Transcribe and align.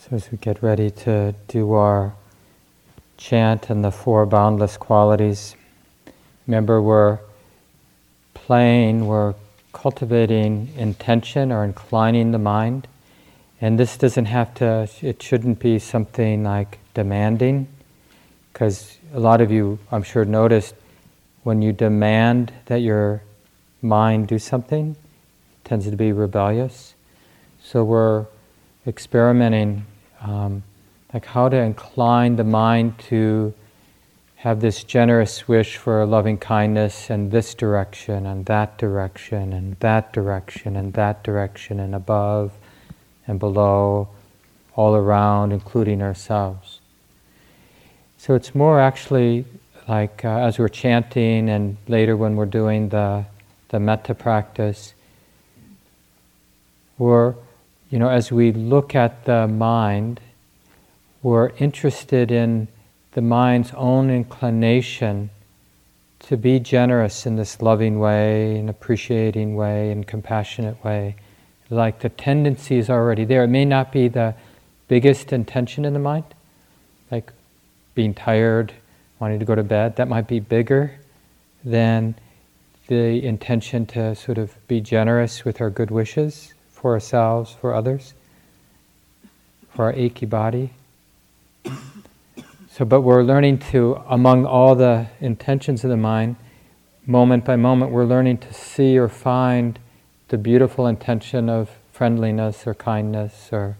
So, 0.00 0.16
as 0.16 0.32
we 0.32 0.38
get 0.38 0.62
ready 0.62 0.90
to 0.90 1.34
do 1.46 1.74
our 1.74 2.14
chant 3.18 3.68
and 3.68 3.84
the 3.84 3.90
four 3.90 4.24
boundless 4.24 4.78
qualities, 4.78 5.54
remember 6.46 6.80
we're 6.80 7.18
playing, 8.32 9.06
we're 9.06 9.34
cultivating 9.74 10.72
intention 10.78 11.52
or 11.52 11.64
inclining 11.64 12.32
the 12.32 12.38
mind. 12.38 12.88
And 13.60 13.78
this 13.78 13.98
doesn't 13.98 14.24
have 14.24 14.54
to, 14.54 14.88
it 15.02 15.22
shouldn't 15.22 15.58
be 15.58 15.78
something 15.78 16.44
like 16.44 16.78
demanding, 16.94 17.68
because 18.54 18.96
a 19.12 19.20
lot 19.20 19.42
of 19.42 19.50
you, 19.50 19.78
I'm 19.92 20.02
sure, 20.02 20.24
noticed 20.24 20.74
when 21.42 21.60
you 21.60 21.72
demand 21.74 22.54
that 22.66 22.80
your 22.80 23.22
mind 23.82 24.28
do 24.28 24.38
something, 24.38 24.92
it 24.92 25.68
tends 25.68 25.90
to 25.90 25.94
be 25.94 26.10
rebellious. 26.12 26.94
So 27.62 27.84
we're 27.84 28.24
experimenting 28.86 29.84
um, 30.20 30.62
like 31.12 31.26
how 31.26 31.48
to 31.48 31.56
incline 31.56 32.36
the 32.36 32.44
mind 32.44 32.98
to 32.98 33.52
have 34.36 34.60
this 34.60 34.84
generous 34.84 35.46
wish 35.46 35.76
for 35.76 36.06
loving 36.06 36.38
kindness 36.38 37.10
in 37.10 37.28
this 37.28 37.54
direction 37.54 38.24
and 38.24 38.46
that 38.46 38.78
direction 38.78 39.52
and 39.52 39.76
that 39.80 40.12
direction 40.12 40.76
and 40.76 40.94
that 40.94 41.22
direction 41.22 41.78
and 41.78 41.94
above 41.94 42.52
and 43.26 43.38
below, 43.38 44.08
all 44.74 44.94
around, 44.94 45.52
including 45.52 46.00
ourselves. 46.00 46.80
So 48.16 48.34
it's 48.34 48.54
more 48.54 48.80
actually 48.80 49.44
like 49.88 50.24
uh, 50.24 50.28
as 50.28 50.58
we're 50.58 50.68
chanting 50.68 51.48
and 51.48 51.76
later 51.88 52.16
when 52.16 52.36
we're 52.36 52.46
doing 52.46 52.88
the, 52.88 53.24
the 53.68 53.80
metta 53.80 54.14
practice, 54.14 54.94
we're, 56.96 57.34
you 57.90 57.98
know, 57.98 58.08
as 58.08 58.30
we 58.30 58.52
look 58.52 58.94
at 58.94 59.24
the 59.24 59.48
mind, 59.48 60.20
we're 61.22 61.50
interested 61.58 62.30
in 62.30 62.68
the 63.12 63.20
mind's 63.20 63.72
own 63.74 64.10
inclination 64.10 65.30
to 66.20 66.36
be 66.36 66.60
generous 66.60 67.26
in 67.26 67.34
this 67.34 67.60
loving 67.60 67.98
way, 67.98 68.56
in 68.56 68.68
appreciating 68.68 69.56
way, 69.56 69.90
in 69.90 70.04
compassionate 70.04 70.82
way. 70.84 71.16
Like 71.68 72.00
the 72.00 72.08
tendency 72.08 72.78
is 72.78 72.88
already 72.88 73.24
there. 73.24 73.42
It 73.42 73.48
may 73.48 73.64
not 73.64 73.90
be 73.90 74.06
the 74.06 74.34
biggest 74.86 75.32
intention 75.32 75.84
in 75.84 75.92
the 75.92 75.98
mind, 75.98 76.24
like 77.10 77.32
being 77.94 78.14
tired, 78.14 78.72
wanting 79.18 79.40
to 79.40 79.44
go 79.44 79.56
to 79.56 79.64
bed. 79.64 79.96
That 79.96 80.08
might 80.08 80.28
be 80.28 80.38
bigger 80.38 81.00
than 81.64 82.14
the 82.86 83.24
intention 83.24 83.86
to 83.86 84.14
sort 84.14 84.38
of 84.38 84.54
be 84.68 84.80
generous 84.80 85.44
with 85.44 85.60
our 85.60 85.70
good 85.70 85.90
wishes 85.90 86.54
for 86.80 86.94
ourselves, 86.94 87.54
for 87.60 87.74
others, 87.74 88.14
for 89.74 89.84
our 89.84 89.92
achy 89.92 90.26
body. 90.26 90.70
So, 92.70 92.84
but 92.84 93.02
we're 93.02 93.22
learning 93.22 93.58
to, 93.70 94.02
among 94.08 94.46
all 94.46 94.74
the 94.74 95.08
intentions 95.20 95.84
of 95.84 95.90
the 95.90 95.96
mind, 95.96 96.36
moment 97.06 97.44
by 97.44 97.56
moment, 97.56 97.90
we're 97.90 98.06
learning 98.06 98.38
to 98.38 98.54
see 98.54 98.96
or 98.96 99.08
find 99.08 99.78
the 100.28 100.38
beautiful 100.38 100.86
intention 100.86 101.50
of 101.50 101.68
friendliness 101.92 102.66
or 102.66 102.74
kindness 102.74 103.50
or 103.52 103.76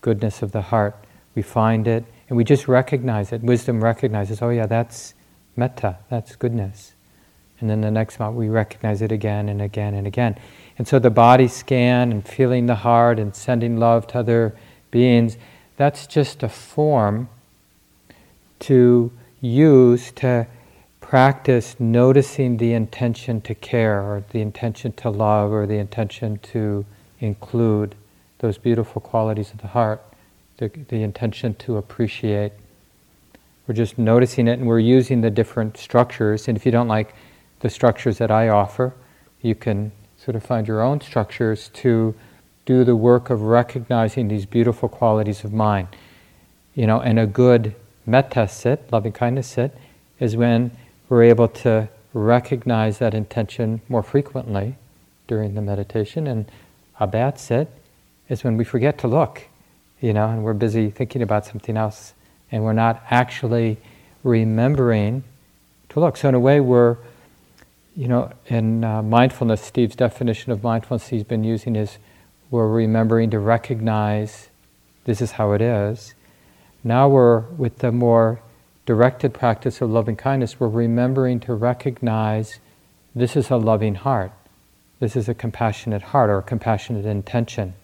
goodness 0.00 0.42
of 0.42 0.52
the 0.52 0.62
heart. 0.62 0.96
We 1.34 1.42
find 1.42 1.86
it 1.86 2.04
and 2.28 2.36
we 2.36 2.44
just 2.44 2.68
recognize 2.68 3.32
it. 3.32 3.42
Wisdom 3.42 3.82
recognizes, 3.82 4.42
oh, 4.42 4.50
yeah, 4.50 4.66
that's 4.66 5.14
metta, 5.56 5.98
that's 6.10 6.36
goodness. 6.36 6.92
And 7.60 7.70
then 7.70 7.80
the 7.80 7.90
next 7.90 8.18
moment, 8.18 8.38
we 8.38 8.48
recognize 8.48 9.02
it 9.02 9.12
again 9.12 9.48
and 9.48 9.62
again 9.62 9.94
and 9.94 10.06
again. 10.06 10.38
And 10.78 10.86
so 10.86 10.98
the 10.98 11.10
body 11.10 11.48
scan 11.48 12.12
and 12.12 12.26
feeling 12.26 12.66
the 12.66 12.74
heart 12.76 13.18
and 13.18 13.34
sending 13.34 13.78
love 13.78 14.06
to 14.08 14.18
other 14.18 14.54
beings, 14.90 15.36
that's 15.76 16.06
just 16.06 16.42
a 16.42 16.48
form 16.48 17.28
to 18.60 19.10
use 19.40 20.12
to 20.12 20.46
practice 21.00 21.76
noticing 21.78 22.56
the 22.56 22.72
intention 22.72 23.40
to 23.40 23.54
care 23.54 24.00
or 24.00 24.24
the 24.30 24.40
intention 24.40 24.92
to 24.92 25.08
love 25.08 25.52
or 25.52 25.66
the 25.66 25.78
intention 25.78 26.38
to 26.38 26.84
include 27.20 27.94
those 28.38 28.58
beautiful 28.58 29.00
qualities 29.00 29.52
of 29.52 29.58
the 29.58 29.68
heart, 29.68 30.02
the, 30.58 30.68
the 30.88 31.02
intention 31.02 31.54
to 31.54 31.76
appreciate. 31.76 32.52
We're 33.66 33.74
just 33.74 33.98
noticing 33.98 34.48
it 34.48 34.58
and 34.58 34.66
we're 34.66 34.78
using 34.78 35.20
the 35.20 35.30
different 35.30 35.76
structures. 35.76 36.48
And 36.48 36.56
if 36.56 36.66
you 36.66 36.72
don't 36.72 36.88
like 36.88 37.14
the 37.60 37.70
structures 37.70 38.18
that 38.18 38.30
I 38.30 38.48
offer, 38.48 38.94
you 39.42 39.54
can 39.54 39.92
sort 40.16 40.36
of 40.36 40.42
find 40.42 40.66
your 40.66 40.82
own 40.82 41.00
structures 41.00 41.70
to 41.74 42.14
do 42.64 42.84
the 42.84 42.96
work 42.96 43.30
of 43.30 43.42
recognizing 43.42 44.28
these 44.28 44.44
beautiful 44.44 44.88
qualities 44.88 45.44
of 45.44 45.52
mind. 45.52 45.88
You 46.74 46.86
know, 46.86 47.00
and 47.00 47.18
a 47.18 47.26
good 47.26 47.74
metta 48.04 48.48
sit, 48.48 48.92
loving 48.92 49.12
kindness 49.12 49.48
sit, 49.48 49.76
is 50.18 50.36
when 50.36 50.70
we're 51.08 51.22
able 51.22 51.48
to 51.48 51.88
recognize 52.12 52.98
that 52.98 53.14
intention 53.14 53.80
more 53.88 54.02
frequently 54.02 54.76
during 55.28 55.54
the 55.54 55.62
meditation. 55.62 56.26
And 56.26 56.50
a 56.98 57.06
bad 57.06 57.38
sit 57.38 57.68
is 58.28 58.42
when 58.42 58.56
we 58.56 58.64
forget 58.64 58.98
to 58.98 59.08
look, 59.08 59.44
you 60.00 60.12
know, 60.12 60.28
and 60.28 60.42
we're 60.42 60.54
busy 60.54 60.90
thinking 60.90 61.22
about 61.22 61.46
something 61.46 61.76
else 61.76 62.14
and 62.50 62.64
we're 62.64 62.72
not 62.72 63.02
actually 63.10 63.78
remembering 64.22 65.24
to 65.90 66.00
look. 66.00 66.16
So, 66.16 66.28
in 66.28 66.34
a 66.34 66.40
way, 66.40 66.60
we're, 66.60 66.96
you 67.96 68.08
know, 68.08 68.30
in 68.46 68.84
uh, 68.84 69.02
mindfulness, 69.02 69.62
Steve's 69.62 69.96
definition 69.96 70.52
of 70.52 70.62
mindfulness 70.62 71.08
he's 71.08 71.24
been 71.24 71.44
using 71.44 71.76
is 71.76 71.98
we're 72.50 72.68
remembering 72.68 73.30
to 73.30 73.38
recognize 73.38 74.48
this 75.04 75.20
is 75.20 75.32
how 75.32 75.52
it 75.52 75.62
is 75.62 76.14
now 76.86 77.08
we're, 77.08 77.40
with 77.40 77.78
the 77.78 77.90
more 77.90 78.40
directed 78.86 79.34
practice 79.34 79.80
of 79.80 79.90
loving 79.90 80.14
kindness, 80.14 80.60
we're 80.60 80.68
remembering 80.68 81.40
to 81.40 81.52
recognize 81.52 82.60
this 83.12 83.34
is 83.34 83.50
a 83.50 83.56
loving 83.56 83.96
heart. 83.96 84.30
This 85.00 85.16
is 85.16 85.28
a 85.28 85.34
compassionate 85.34 86.02
heart 86.02 86.30
or 86.30 86.38
a 86.38 86.42
compassionate 86.44 87.04
intention. 87.04 87.74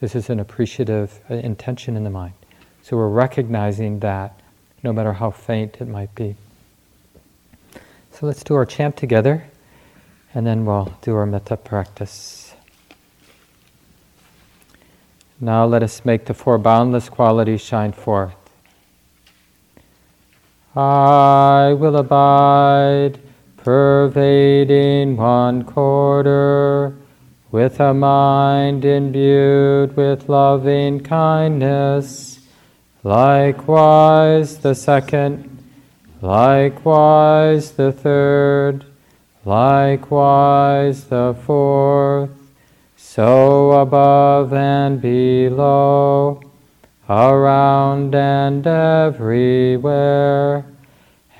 This 0.00 0.14
is 0.14 0.28
an 0.28 0.38
appreciative 0.38 1.18
uh, 1.30 1.36
intention 1.36 1.96
in 1.96 2.04
the 2.04 2.10
mind. 2.10 2.34
So 2.82 2.98
we're 2.98 3.08
recognizing 3.08 4.00
that 4.00 4.38
no 4.82 4.92
matter 4.92 5.14
how 5.14 5.30
faint 5.30 5.78
it 5.80 5.88
might 5.88 6.14
be. 6.14 6.36
So 8.18 8.24
let's 8.24 8.42
do 8.42 8.54
our 8.54 8.64
chant 8.64 8.96
together 8.96 9.44
and 10.32 10.46
then 10.46 10.64
we'll 10.64 10.96
do 11.02 11.14
our 11.14 11.26
metta 11.26 11.54
practice. 11.58 12.54
Now 15.38 15.66
let 15.66 15.82
us 15.82 16.02
make 16.02 16.24
the 16.24 16.32
four 16.32 16.56
boundless 16.56 17.10
qualities 17.10 17.60
shine 17.60 17.92
forth. 17.92 18.34
I 20.74 21.76
will 21.78 21.96
abide, 21.96 23.18
pervading 23.58 25.18
one 25.18 25.64
quarter, 25.64 26.96
with 27.50 27.78
a 27.80 27.92
mind 27.92 28.86
imbued 28.86 29.94
with 29.94 30.30
loving 30.30 31.00
kindness. 31.00 32.40
Likewise 33.04 34.56
the 34.56 34.74
second, 34.74 35.55
likewise 36.22 37.72
the 37.72 37.92
third, 37.92 38.86
likewise 39.44 41.04
the 41.04 41.36
fourth 41.44 42.30
so 43.16 43.72
above 43.72 44.52
and 44.52 45.00
below, 45.00 46.40
around 47.08 48.14
and 48.14 48.66
everywhere, 48.66 50.66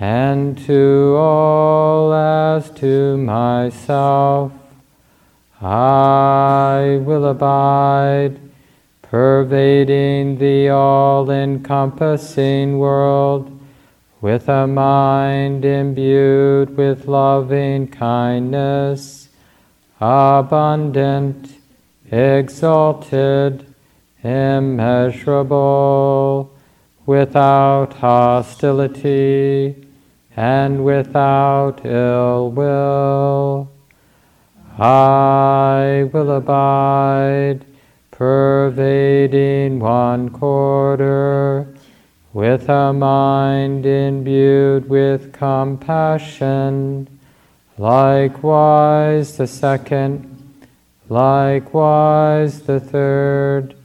and 0.01 0.57
to 0.67 1.17
all 1.19 2.15
as 2.15 2.71
to 2.71 3.17
myself, 3.17 4.53
I 5.61 7.01
will 7.03 7.27
abide, 7.27 8.39
pervading 9.03 10.39
the 10.39 10.69
all 10.69 11.31
encompassing 11.31 12.79
world, 12.79 13.56
with 14.27 14.49
a 14.49 14.67
mind 14.67 15.65
imbued 15.65 16.77
with 16.77 17.07
loving 17.07 17.87
kindness, 17.87 19.29
abundant 20.01 21.55
exalted, 22.11 23.73
immeasurable, 24.25 25.55
without 27.07 27.93
hostility 27.93 29.77
and 30.35 30.85
without 30.85 31.87
ill 31.87 32.51
will. 32.51 33.71
I 34.77 36.11
will 36.13 36.33
abide, 36.33 37.65
pervading 38.11 39.79
one 39.79 40.31
quarter, 40.31 41.76
with 42.37 42.69
a 42.69 42.93
mind 42.93 43.87
imbued 43.87 44.89
with 44.89 45.33
compassion, 45.33 47.09
likewise 47.79 49.37
the 49.39 49.47
second 49.47 50.37
Likewise 51.09 52.63
the 52.63 52.81
third, 52.81 53.77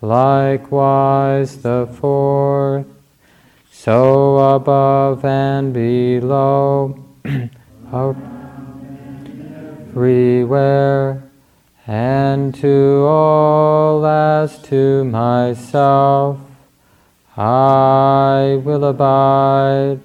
likewise 0.00 1.60
the 1.60 1.86
fourth, 2.00 2.86
so 3.70 4.38
above 4.54 5.22
and 5.22 5.74
below, 5.74 6.98
everywhere, 9.90 11.22
and 11.86 12.54
to 12.54 13.04
all 13.06 14.06
as 14.06 14.62
to 14.62 15.04
myself, 15.04 16.38
I 17.36 18.60
will 18.62 18.84
abide, 18.84 20.00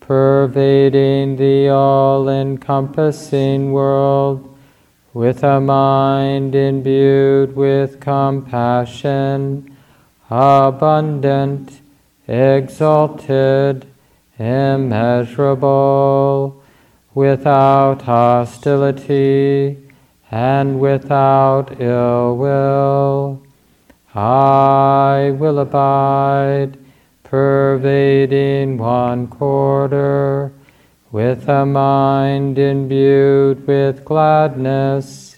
pervading 0.00 1.36
the 1.36 1.70
all 1.70 2.28
encompassing 2.28 3.72
world 3.72 4.54
with 5.14 5.42
a 5.42 5.58
mind 5.58 6.54
imbued 6.54 7.56
with 7.56 7.98
compassion, 8.00 9.74
abundant, 10.28 11.80
exalted, 12.28 13.86
immeasurable, 14.38 16.62
without 17.14 18.02
hostility 18.02 19.78
and 20.30 20.78
without 20.78 21.80
ill 21.80 22.36
will. 22.36 23.45
I 24.16 25.34
will 25.38 25.58
abide, 25.58 26.78
pervading 27.22 28.78
one 28.78 29.26
quarter 29.26 30.54
with 31.12 31.46
a 31.50 31.66
mind 31.66 32.58
imbued 32.58 33.66
with 33.66 34.06
gladness, 34.06 35.36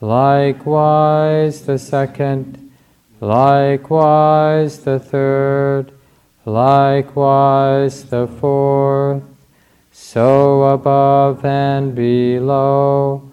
likewise 0.00 1.66
the 1.66 1.78
second, 1.78 2.72
likewise 3.20 4.80
the 4.80 4.98
third, 4.98 5.92
likewise 6.44 8.06
the 8.06 8.26
fourth, 8.26 9.22
so 9.92 10.64
above 10.64 11.44
and 11.44 11.94
below, 11.94 13.30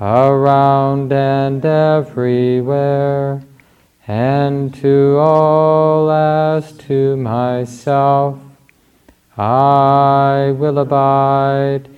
around 0.00 1.12
and 1.12 1.64
everywhere, 1.64 3.42
and 4.08 4.74
to 4.74 5.18
all 5.18 6.10
as 6.10 6.72
to 6.72 7.14
myself 7.16 8.40
I 9.36 10.54
will 10.56 10.78
abide, 10.78 11.90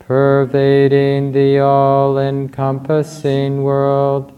pervading 0.00 1.32
the 1.32 1.60
all 1.60 2.18
encompassing 2.18 3.62
world, 3.62 4.32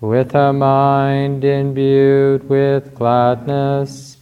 with 0.00 0.34
a 0.34 0.52
mind 0.54 1.44
imbued 1.44 2.48
with 2.48 2.94
gladness, 2.94 4.16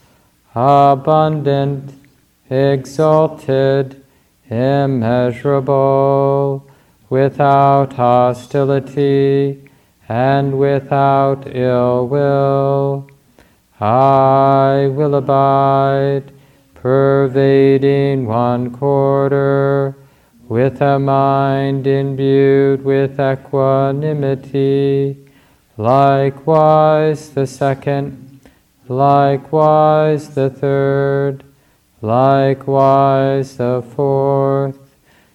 abundant, 0.54 1.92
exalted, 2.50 4.02
immeasurable, 4.48 5.76
without 7.08 7.92
hostility 7.92 9.65
and 10.08 10.58
without 10.58 11.46
ill 11.54 12.06
will. 12.06 13.08
I 13.80 14.88
will 14.90 15.14
abide 15.16 16.32
pervading 16.74 18.26
one 18.26 18.70
quarter, 18.70 19.96
with 20.48 20.80
a 20.80 20.98
mind 20.98 21.86
imbued 21.86 22.84
with 22.84 23.18
equanimity, 23.18 25.16
likewise 25.76 27.30
the 27.30 27.46
second, 27.46 28.40
likewise 28.88 30.34
the 30.36 30.48
third, 30.48 31.42
likewise 32.00 33.56
the 33.56 33.82
fourth, 33.94 34.78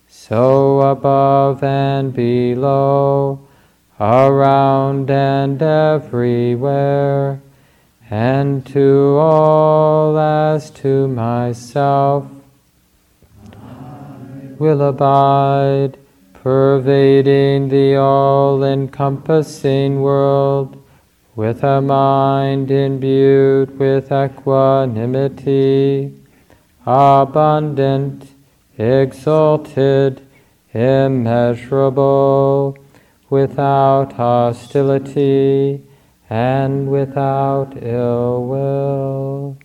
so 0.07 0.79
above 0.79 1.61
and 1.63 2.13
below, 2.13 3.45
around 4.01 5.09
and 5.11 5.61
everywhere 5.61 7.39
and 8.09 8.65
to 8.65 9.15
all 9.19 10.17
as 10.17 10.71
to 10.71 11.07
myself. 11.07 12.27
Will 14.57 14.81
abide, 14.81 15.99
pervading 16.33 17.69
the 17.69 17.95
all 17.95 18.63
encompassing 18.63 20.01
world, 20.01 20.83
with 21.35 21.63
a 21.63 21.79
mind 21.79 22.71
imbued 22.71 23.77
with 23.77 24.11
equanimity, 24.11 26.11
abundant, 26.85 28.29
exalted, 28.77 30.21
immeasurable, 30.73 32.77
without 33.31 34.11
hostility 34.11 35.81
and 36.29 36.89
without 36.89 37.81
ill 37.81 38.45
will. 38.45 39.57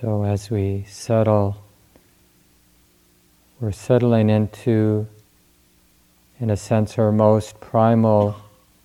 So 0.00 0.22
as 0.22 0.48
we 0.48 0.84
settle, 0.86 1.56
we're 3.58 3.72
settling 3.72 4.30
into, 4.30 5.08
in 6.38 6.50
a 6.50 6.56
sense, 6.56 6.96
our 6.98 7.10
most 7.10 7.58
primal 7.58 8.36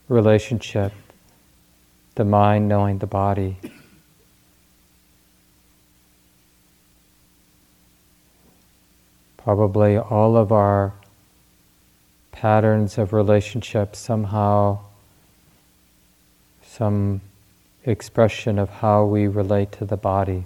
relationship 0.08 0.92
the 2.16 2.26
mind 2.26 2.68
knowing 2.68 2.98
the 2.98 3.06
body. 3.06 3.58
Probably 9.38 9.96
all 9.96 10.36
of 10.36 10.52
our 10.52 10.94
patterns 12.32 12.98
of 12.98 13.14
relationship 13.14 13.96
somehow, 13.96 14.80
some 16.66 17.22
expression 17.86 18.58
of 18.58 18.72
how 18.72 19.06
we 19.06 19.28
relate 19.28 19.72
to 19.74 19.86
the 19.86 19.98
body. 19.98 20.46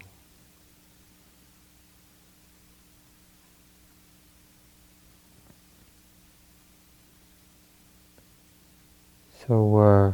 So 9.48 9.64
we're 9.64 10.10
uh, 10.10 10.14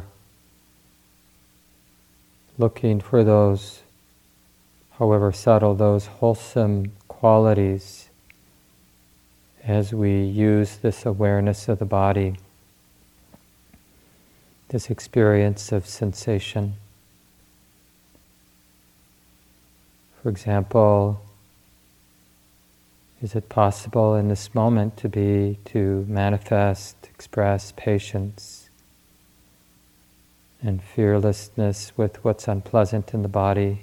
looking 2.56 3.00
for 3.00 3.24
those, 3.24 3.82
however 4.92 5.32
subtle, 5.32 5.74
those 5.74 6.06
wholesome 6.06 6.92
qualities 7.08 8.10
as 9.64 9.92
we 9.92 10.22
use 10.22 10.76
this 10.76 11.04
awareness 11.04 11.68
of 11.68 11.80
the 11.80 11.84
body, 11.84 12.36
this 14.68 14.88
experience 14.88 15.72
of 15.72 15.84
sensation. 15.84 16.74
For 20.22 20.28
example, 20.28 21.20
is 23.20 23.34
it 23.34 23.48
possible 23.48 24.14
in 24.14 24.28
this 24.28 24.54
moment 24.54 24.96
to 24.98 25.08
be, 25.08 25.58
to 25.64 26.06
manifest, 26.08 27.08
express 27.12 27.72
patience? 27.76 28.63
And 30.64 30.82
fearlessness 30.82 31.92
with 31.96 32.24
what's 32.24 32.48
unpleasant 32.48 33.14
in 33.14 33.22
the 33.22 33.28
body, 33.28 33.82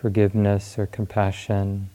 forgiveness 0.00 0.78
or 0.78 0.86
compassion, 0.86 1.88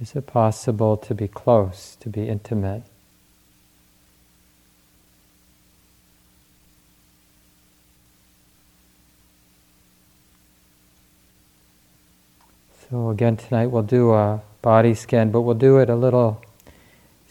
Is 0.00 0.14
it 0.14 0.26
possible 0.28 0.96
to 0.96 1.14
be 1.14 1.26
close, 1.26 1.96
to 2.00 2.08
be 2.08 2.28
intimate? 2.28 2.84
So, 12.88 13.10
again, 13.10 13.36
tonight 13.36 13.66
we'll 13.66 13.82
do 13.82 14.14
a 14.14 14.40
body 14.62 14.94
scan, 14.94 15.32
but 15.32 15.40
we'll 15.40 15.56
do 15.56 15.78
it 15.78 15.90
a 15.90 15.96
little, 15.96 16.40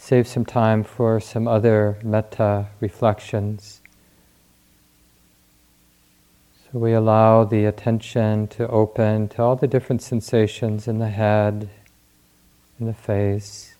save 0.07 0.25
some 0.25 0.45
time 0.45 0.85
for 0.85 1.19
some 1.19 1.49
other 1.49 1.97
metta 2.01 2.65
reflections. 2.79 3.81
So, 6.63 6.79
we 6.79 6.93
allow 6.93 7.43
the 7.43 7.65
attention 7.65 8.47
to 8.55 8.69
open 8.69 9.27
to 9.27 9.41
all 9.41 9.57
the 9.57 9.67
different 9.67 10.01
sensations 10.01 10.87
in 10.87 10.99
the 10.99 11.09
head, 11.09 11.69
in 12.79 12.85
the 12.85 12.93
face. 12.93 13.75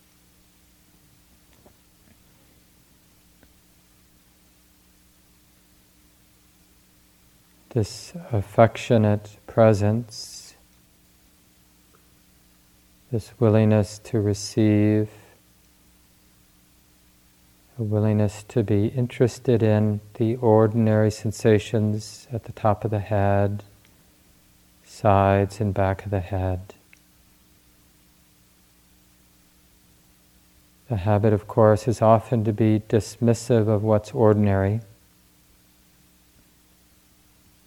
This 7.70 8.12
affectionate 8.34 9.38
presence, 9.48 10.56
this 13.14 13.32
willingness 13.40 13.98
to 14.00 14.20
receive, 14.20 15.08
a 17.80 17.84
willingness 17.84 18.44
to 18.48 18.64
be 18.64 18.88
interested 18.88 19.62
in 19.62 20.00
the 20.16 20.36
ordinary 20.38 21.12
sensations 21.12 22.28
at 22.34 22.46
the 22.46 22.52
top 22.52 22.84
of 22.84 22.90
the 22.90 23.00
head, 23.00 23.64
sides 24.84 25.62
and 25.62 25.76
back 25.76 26.04
of 26.04 26.10
the 26.10 26.20
head. 26.20 26.74
The 30.90 30.98
habit, 30.98 31.34
of 31.34 31.48
course, 31.48 31.88
is 31.88 32.02
often 32.02 32.46
to 32.46 32.54
be 32.54 32.82
dismissive 32.90 33.68
of 33.68 33.84
what's 33.84 34.12
ordinary. 34.12 34.82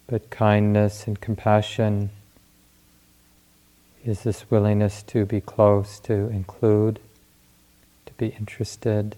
But 0.07 0.29
kindness 0.29 1.07
and 1.07 1.21
compassion 1.21 2.09
is 4.03 4.23
this 4.23 4.49
willingness 4.51 5.03
to 5.03 5.25
be 5.25 5.39
close, 5.39 5.99
to 5.99 6.13
include, 6.13 6.99
to 8.07 8.13
be 8.13 8.29
interested, 8.39 9.15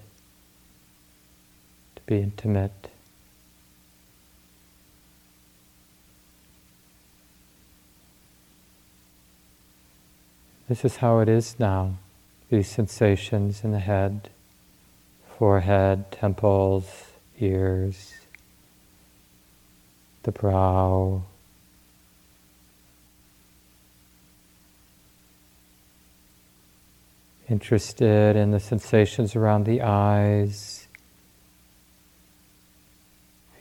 be 2.06 2.18
intimate. 2.18 2.90
This 10.68 10.84
is 10.84 10.96
how 10.96 11.18
it 11.18 11.28
is 11.28 11.56
now 11.58 11.98
these 12.50 12.68
sensations 12.68 13.64
in 13.64 13.72
the 13.72 13.80
head, 13.80 14.30
forehead, 15.38 16.10
temples, 16.10 16.86
ears, 17.40 18.14
the 20.22 20.32
brow. 20.32 21.22
Interested 27.48 28.36
in 28.36 28.52
the 28.52 28.60
sensations 28.60 29.36
around 29.36 29.64
the 29.64 29.82
eyes. 29.82 30.83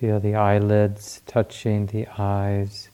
Feel 0.03 0.19
the 0.19 0.35
eyelids 0.35 1.21
touching 1.25 1.85
the 1.85 2.05
eyes. 2.17 2.89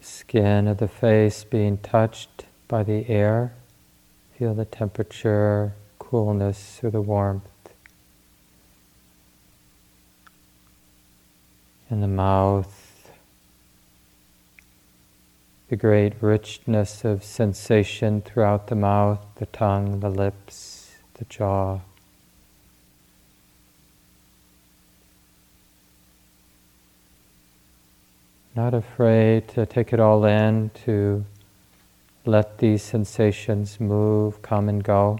skin 0.00 0.68
of 0.68 0.78
the 0.78 0.86
face 0.86 1.42
being 1.42 1.78
touched 1.78 2.44
by 2.68 2.84
the 2.84 3.08
air. 3.08 3.52
Feel 4.38 4.54
the 4.54 4.64
temperature, 4.64 5.72
coolness, 5.98 6.78
or 6.84 6.90
the 6.90 7.00
warmth. 7.00 7.74
In 11.90 12.00
the 12.00 12.06
mouth, 12.06 13.10
the 15.68 15.74
great 15.74 16.12
richness 16.20 17.04
of 17.04 17.24
sensation 17.24 18.22
throughout 18.22 18.68
the 18.68 18.76
mouth, 18.76 19.18
the 19.34 19.46
tongue, 19.46 19.98
the 19.98 20.10
lips, 20.10 20.92
the 21.14 21.24
jaw. 21.24 21.80
Not 28.56 28.72
afraid 28.72 29.48
to 29.48 29.66
take 29.66 29.92
it 29.92 29.98
all 29.98 30.24
in, 30.24 30.70
to 30.84 31.24
let 32.24 32.58
these 32.58 32.84
sensations 32.84 33.80
move, 33.80 34.42
come 34.42 34.68
and 34.68 34.82
go. 34.84 35.18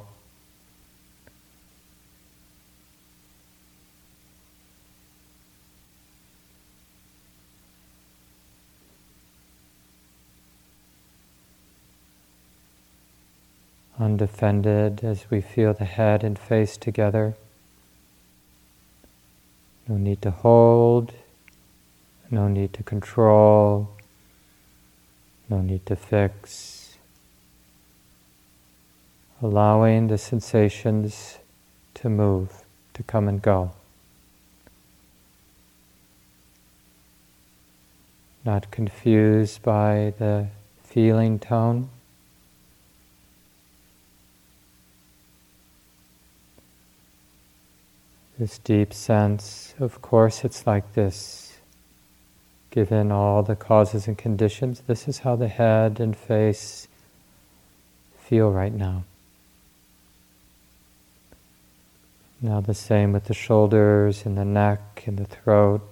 Undefended 13.99 15.03
as 15.03 15.29
we 15.29 15.41
feel 15.41 15.75
the 15.75 15.85
head 15.85 16.23
and 16.23 16.39
face 16.39 16.77
together. 16.77 17.35
No 19.89 19.97
need 19.97 20.23
to 20.23 20.31
hold, 20.31 21.13
no 22.35 22.49
need 22.49 22.73
to 22.73 22.83
control, 22.83 23.89
no 25.49 25.61
need 25.61 25.87
to 25.87 25.95
fix. 25.95 26.97
Allowing 29.41 30.09
the 30.09 30.19
sensations 30.19 31.39
to 31.95 32.09
move, 32.09 32.65
to 32.95 33.03
come 33.05 33.29
and 33.29 33.41
go. 33.41 33.71
Not 38.45 38.71
confused 38.71 39.63
by 39.63 40.13
the 40.19 40.49
feeling 40.83 41.39
tone. 41.39 41.89
This 48.39 48.59
deep 48.59 48.93
sense, 48.93 49.75
of 49.79 50.03
course, 50.03 50.45
it's 50.45 50.67
like 50.67 50.95
this 50.95 51.44
given 52.75 53.13
all 53.13 53.45
the 53.45 53.55
causes 53.55 54.09
and 54.09 54.19
conditions, 54.19 54.83
this 54.89 55.07
is 55.07 55.21
how 55.21 55.37
the 55.37 55.47
head 55.47 56.01
and 56.01 56.17
face 56.17 56.89
feel 58.19 58.51
right 58.51 58.73
now. 58.73 59.05
Now, 62.43 62.61
the 62.61 62.75
same 62.75 63.13
with 63.13 63.27
the 63.27 63.33
shoulders 63.33 64.27
and 64.27 64.37
the 64.37 64.45
neck 64.45 65.05
and 65.07 65.19
the 65.19 65.25
throat. 65.25 65.83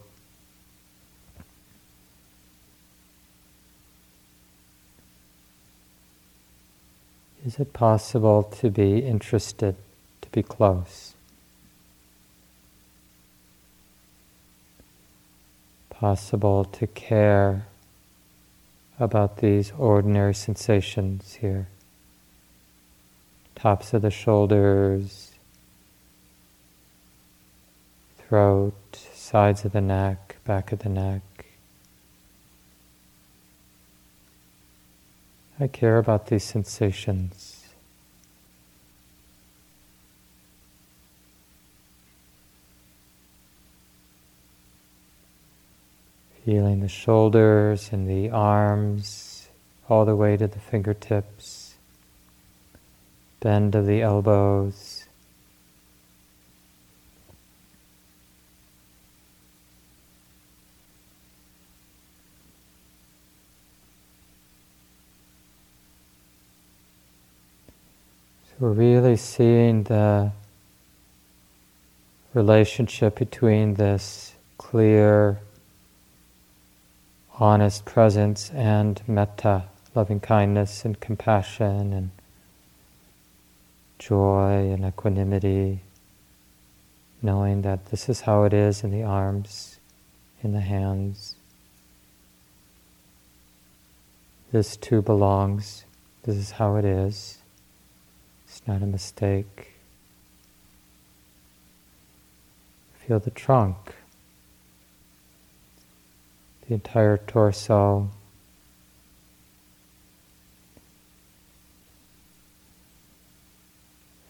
Is 7.47 7.61
it 7.61 7.73
possible 7.73 8.43
to 8.61 8.71
be 8.71 8.99
interested, 8.99 9.77
to 10.23 10.29
be 10.31 10.43
close? 10.43 11.12
Possible 16.03 16.65
to 16.65 16.85
care 16.89 17.65
about 18.99 19.37
these 19.37 19.73
ordinary 19.79 20.35
sensations 20.35 21.35
here. 21.35 21.69
Tops 23.55 23.95
of 23.95 24.03
the 24.03 24.11
shoulders, 24.11 25.31
throat, 28.19 28.75
sides 29.15 29.65
of 29.65 29.71
the 29.71 29.81
neck, 29.81 30.39
back 30.45 30.73
of 30.73 30.81
the 30.81 30.89
neck. 30.89 31.23
I 35.61 35.69
care 35.69 35.99
about 35.99 36.27
these 36.27 36.43
sensations. 36.43 37.62
Feeling 46.45 46.81
the 46.81 46.89
shoulders 46.89 47.91
and 47.93 48.09
the 48.09 48.31
arms 48.31 49.49
all 49.89 50.05
the 50.05 50.17
way 50.17 50.37
to 50.37 50.49
the 50.49 50.59
fingertips, 50.59 51.75
bend 53.39 53.77
of 53.77 53.87
the 53.87 54.03
elbows. 54.03 55.05
So 68.49 68.55
we're 68.59 68.73
really 68.73 69.17
seeing 69.17 69.85
the 69.85 70.33
relationship 72.35 73.17
between 73.17 73.75
this 73.75 74.35
clear 74.59 75.39
honest 77.43 77.85
presence 77.85 78.51
and 78.51 79.03
metta, 79.09 79.65
loving 79.97 80.21
kindness 80.21 80.85
and 80.85 81.01
compassion 81.01 81.93
and 81.93 82.09
joy 83.99 84.71
and 84.71 84.85
equanimity, 84.85 85.81
knowing 87.21 87.63
that 87.63 87.87
this 87.87 88.09
is 88.09 88.21
how 88.21 88.45
it 88.45 88.53
is 88.53 88.85
in 88.85 88.93
the 88.93 89.03
arms, 89.03 89.81
in 90.45 90.53
the 90.53 90.61
hands. 90.61 91.35
This 94.53 94.77
too 94.77 95.03
belongs. 95.03 95.85
This 96.23 96.37
is 96.37 96.53
how 96.53 96.77
it 96.77 96.85
is. 96.85 97.39
It's 98.47 98.63
not 98.69 98.83
a 98.83 98.87
mistake. 98.87 99.73
Feel 103.05 103.19
the 103.19 103.33
trunk, 103.33 103.97
the 106.73 106.77
entire 106.77 107.19
torso. 107.19 108.09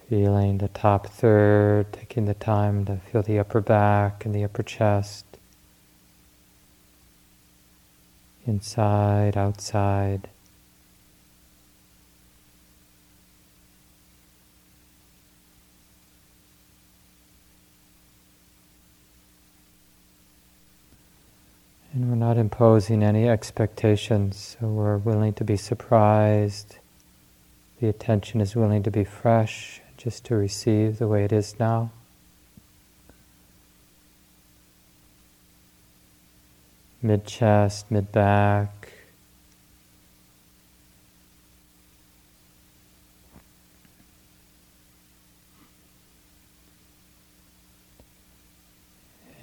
Feeling 0.08 0.58
the 0.58 0.68
top 0.68 1.06
third, 1.06 1.92
taking 1.92 2.24
the 2.24 2.34
time 2.34 2.84
to 2.86 2.96
feel 2.96 3.22
the 3.22 3.38
upper 3.38 3.60
back 3.60 4.24
and 4.24 4.34
the 4.34 4.42
upper 4.42 4.64
chest. 4.64 5.24
Inside, 8.44 9.36
outside. 9.36 10.28
And 21.94 22.08
we're 22.08 22.11
not 22.22 22.38
imposing 22.38 23.02
any 23.02 23.28
expectations, 23.28 24.56
so 24.60 24.68
we're 24.68 24.96
willing 24.96 25.32
to 25.32 25.42
be 25.42 25.56
surprised. 25.56 26.76
The 27.80 27.88
attention 27.88 28.40
is 28.40 28.54
willing 28.54 28.84
to 28.84 28.92
be 28.92 29.02
fresh, 29.02 29.80
just 29.96 30.24
to 30.26 30.36
receive 30.36 30.98
the 31.00 31.08
way 31.08 31.24
it 31.24 31.32
is 31.32 31.58
now. 31.58 31.90
Mid 37.02 37.26
chest, 37.26 37.90
mid 37.90 38.12
back. 38.12 38.81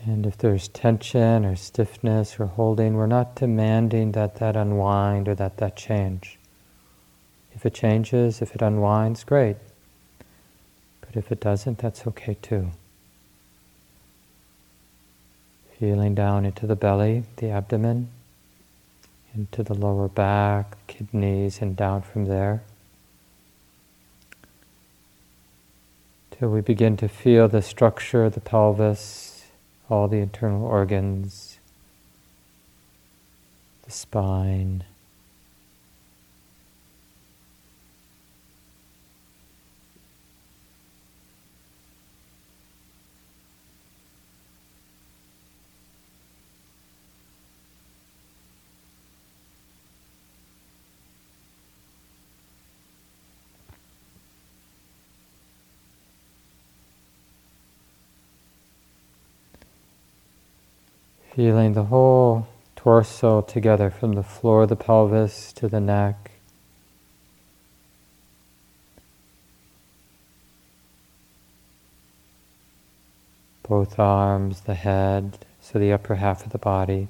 And 0.10 0.26
if 0.26 0.40
there's 0.40 0.70
tension 0.70 1.46
or 1.46 1.56
stiffness 1.56 2.40
or 2.40 2.48
holding, 2.48 2.96
we're 2.96 3.06
not 3.06 3.36
demanding 3.36 4.14
that 4.14 4.38
that 4.38 4.56
unwind 4.56 5.28
or 5.28 5.36
that 5.36 5.58
that 5.58 5.76
change. 5.76 6.40
If 7.54 7.64
it 7.64 7.76
changes, 7.76 8.42
if 8.42 8.56
it 8.56 8.64
unwinds, 8.64 9.24
great. 9.24 9.58
But 11.02 11.16
if 11.16 11.32
it 11.32 11.40
doesn't, 11.40 11.78
that's 11.78 12.08
okay 12.08 12.38
too. 12.42 12.72
Feeling 15.78 16.16
down 16.16 16.44
into 16.44 16.66
the 16.66 16.76
belly, 16.76 17.26
the 17.36 17.52
abdomen, 17.52 18.10
into 19.36 19.62
the 19.62 19.76
lower 19.76 20.08
back, 20.08 20.76
kidneys, 20.88 21.62
and 21.62 21.76
down 21.76 22.02
from 22.02 22.26
there. 22.26 22.64
Till 26.32 26.50
we 26.50 26.62
begin 26.62 26.98
to 26.98 27.08
feel 27.08 27.48
the 27.48 27.62
structure 27.62 28.26
of 28.26 28.34
the 28.34 28.42
pelvis 28.42 29.29
all 29.90 30.08
the 30.08 30.18
internal 30.18 30.66
organs, 30.66 31.60
the 33.84 33.92
spine. 33.92 34.84
Feeling 61.40 61.72
the 61.72 61.86
whole 61.86 62.50
torso 62.76 63.40
together 63.40 63.90
from 63.90 64.12
the 64.12 64.24
floor 64.24 64.64
of 64.64 64.68
the 64.68 64.76
pelvis 64.76 65.54
to 65.54 65.70
the 65.70 65.80
neck. 65.80 66.32
Both 73.66 73.98
arms, 73.98 74.60
the 74.60 74.74
head, 74.74 75.46
so 75.62 75.80
the 75.80 75.94
upper 75.94 76.16
half 76.16 76.46
of 76.46 76.52
the 76.52 76.58
body. 76.58 77.08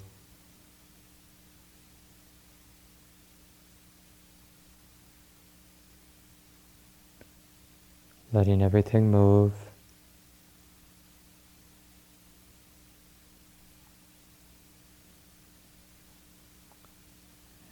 Letting 8.32 8.62
everything 8.62 9.10
move. 9.10 9.69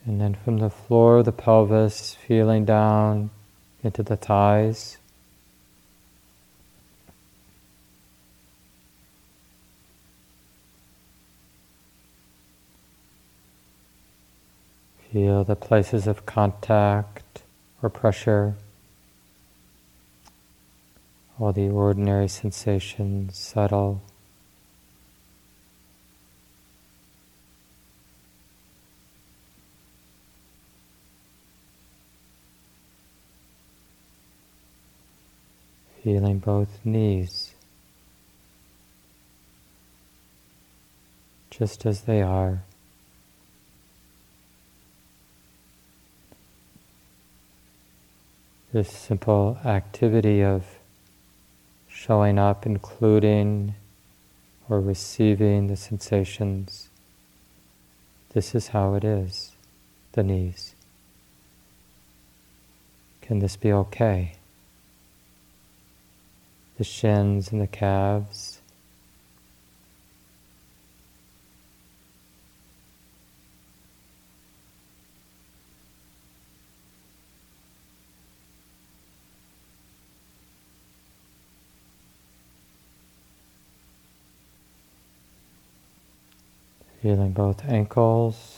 And 0.07 0.21
then 0.21 0.35
from 0.35 0.59
the 0.59 0.69
floor 0.69 1.17
of 1.17 1.25
the 1.25 1.33
pelvis, 1.33 2.15
feeling 2.25 2.63
down 2.63 3.29
into 3.83 4.03
the 4.03 4.15
thighs. 4.15 4.97
Feel 15.11 15.43
the 15.43 15.57
places 15.57 16.07
of 16.07 16.25
contact 16.25 17.43
or 17.83 17.89
pressure, 17.89 18.55
all 21.37 21.51
the 21.51 21.67
ordinary 21.67 22.29
sensations, 22.29 23.37
subtle. 23.37 24.01
Feeling 36.07 36.39
both 36.39 36.69
knees 36.85 37.51
just 41.49 41.85
as 41.85 42.03
they 42.03 42.21
are. 42.21 42.63
This 48.71 48.89
simple 48.89 49.59
activity 49.65 50.41
of 50.41 50.63
showing 51.89 52.39
up, 52.39 52.65
including 52.65 53.75
or 54.69 54.79
receiving 54.79 55.67
the 55.67 55.75
sensations. 55.75 56.87
This 58.31 58.55
is 58.55 58.69
how 58.69 58.93
it 58.93 59.03
is, 59.03 59.51
the 60.13 60.23
knees. 60.23 60.73
Can 63.21 63.39
this 63.39 63.57
be 63.57 63.73
okay? 63.73 64.37
The 66.77 66.83
shins 66.83 67.51
and 67.51 67.59
the 67.59 67.67
calves. 67.67 68.61
Feeling 87.01 87.31
both 87.31 87.63
ankles 87.65 88.56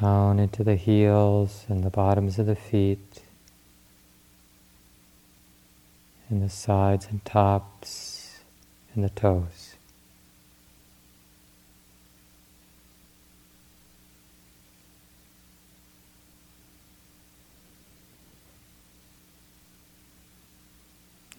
down 0.00 0.38
into 0.38 0.62
the 0.62 0.76
heels 0.76 1.64
and 1.68 1.82
the 1.82 1.90
bottoms 1.90 2.38
of 2.38 2.46
the 2.46 2.56
feet, 2.56 3.22
and 6.28 6.42
the 6.42 6.50
sides 6.50 7.06
and 7.10 7.24
tops 7.24 8.40
and 8.94 9.04
the 9.04 9.10
toes. 9.10 9.74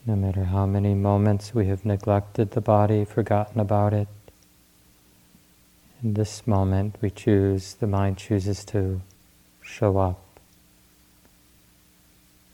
No 0.05 0.15
matter 0.15 0.45
how 0.45 0.65
many 0.65 0.93
moments 0.93 1.53
we 1.53 1.67
have 1.67 1.83
neglected 1.83 2.51
the 2.51 2.61
body, 2.61 3.03
forgotten 3.03 3.59
about 3.59 3.93
it, 3.93 4.07
in 6.03 6.13
this 6.13 6.45
moment 6.45 6.95
we 7.01 7.09
choose, 7.09 7.73
the 7.75 7.87
mind 7.87 8.17
chooses 8.17 8.63
to 8.65 9.01
show 9.61 9.97
up, 9.97 10.39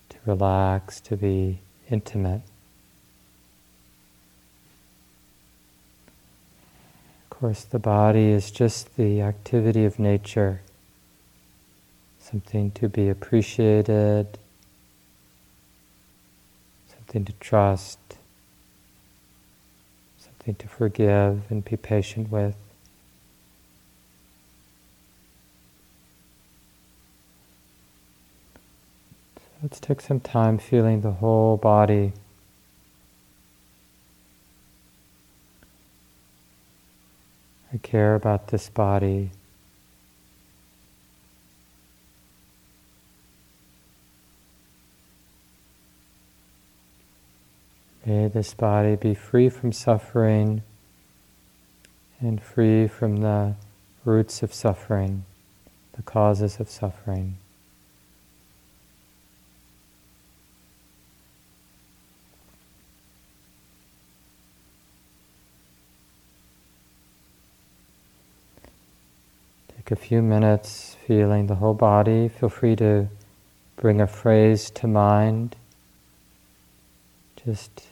to 0.09 0.17
relax, 0.25 0.99
to 1.01 1.17
be 1.17 1.59
intimate. 1.89 2.41
Of 7.23 7.39
course, 7.39 7.63
the 7.63 7.79
body 7.79 8.27
is 8.27 8.49
just 8.49 8.95
the 8.95 9.21
activity 9.21 9.83
of 9.83 9.99
nature, 9.99 10.61
something 12.19 12.71
to 12.71 12.87
be 12.87 13.09
appreciated, 13.09 14.37
something 16.87 17.25
to 17.25 17.33
trust, 17.41 17.99
something 20.17 20.55
to 20.55 20.67
forgive 20.69 21.41
and 21.49 21.65
be 21.65 21.75
patient 21.75 22.31
with. 22.31 22.55
Let's 29.63 29.79
take 29.79 30.01
some 30.01 30.19
time 30.19 30.57
feeling 30.57 30.99
the 30.99 31.11
whole 31.11 31.55
body. 31.55 32.11
I 37.73 37.77
care 37.77 38.13
about 38.13 38.47
this 38.47 38.67
body. 38.67 39.31
May 48.05 48.27
this 48.27 48.53
body 48.53 48.97
be 48.97 49.13
free 49.13 49.47
from 49.47 49.71
suffering 49.71 50.63
and 52.19 52.43
free 52.43 52.89
from 52.89 53.21
the 53.21 53.55
roots 54.03 54.43
of 54.43 54.53
suffering, 54.53 55.23
the 55.93 56.01
causes 56.01 56.59
of 56.59 56.69
suffering. 56.69 57.37
Take 69.85 69.91
a 69.91 69.95
few 69.97 70.21
minutes 70.21 70.95
feeling 71.05 71.47
the 71.47 71.55
whole 71.55 71.73
body. 71.73 72.29
Feel 72.29 72.47
free 72.47 72.75
to 72.77 73.09
bring 73.75 73.99
a 73.99 74.07
phrase 74.07 74.69
to 74.69 74.87
mind. 74.87 75.57
Just 77.45 77.87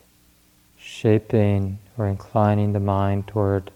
shaping 0.80 1.80
or 1.98 2.08
inclining 2.08 2.72
the 2.72 2.80
mind 2.80 3.28
toward 3.28 3.72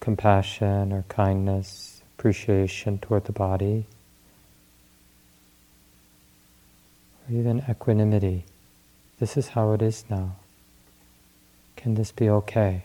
compassion 0.00 0.92
or 0.92 1.04
kindness, 1.08 2.02
appreciation 2.18 2.98
toward 2.98 3.26
the 3.26 3.32
body, 3.32 3.86
or 7.28 7.36
even 7.36 7.62
equanimity. 7.70 8.44
This 9.20 9.36
is 9.36 9.48
how 9.48 9.70
it 9.72 9.82
is 9.82 10.04
now. 10.10 10.34
Can 11.76 11.94
this 11.94 12.10
be 12.10 12.28
okay? 12.28 12.82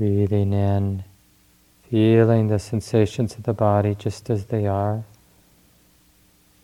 Breathing 0.00 0.54
in, 0.54 1.04
feeling 1.90 2.48
the 2.48 2.58
sensations 2.58 3.34
of 3.34 3.42
the 3.42 3.52
body 3.52 3.94
just 3.94 4.30
as 4.30 4.46
they 4.46 4.66
are. 4.66 5.04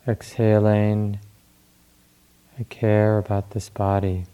Exhaling, 0.07 1.19
I 2.59 2.63
care 2.63 3.19
about 3.19 3.51
this 3.51 3.69
body. 3.69 4.25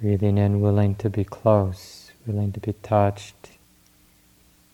Breathing 0.00 0.38
in, 0.38 0.60
willing 0.60 0.94
to 0.94 1.10
be 1.10 1.24
close, 1.24 2.12
willing 2.24 2.52
to 2.52 2.60
be 2.60 2.74
touched, 2.74 3.50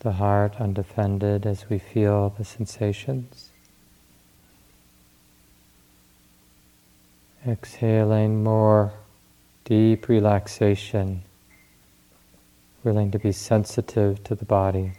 the 0.01 0.13
heart 0.13 0.57
undefended 0.61 1.47
as 1.47 1.71
we 1.71 1.79
feel 1.79 2.35
the 2.37 2.45
sensations. 2.45 3.49
Exhaling 7.47 8.43
more 8.43 8.93
deep 9.65 10.09
relaxation, 10.09 11.23
willing 12.83 13.13
to 13.13 13.21
be 13.21 13.31
sensitive 13.31 14.25
to 14.25 14.35
the 14.35 14.45
body. 14.45 14.93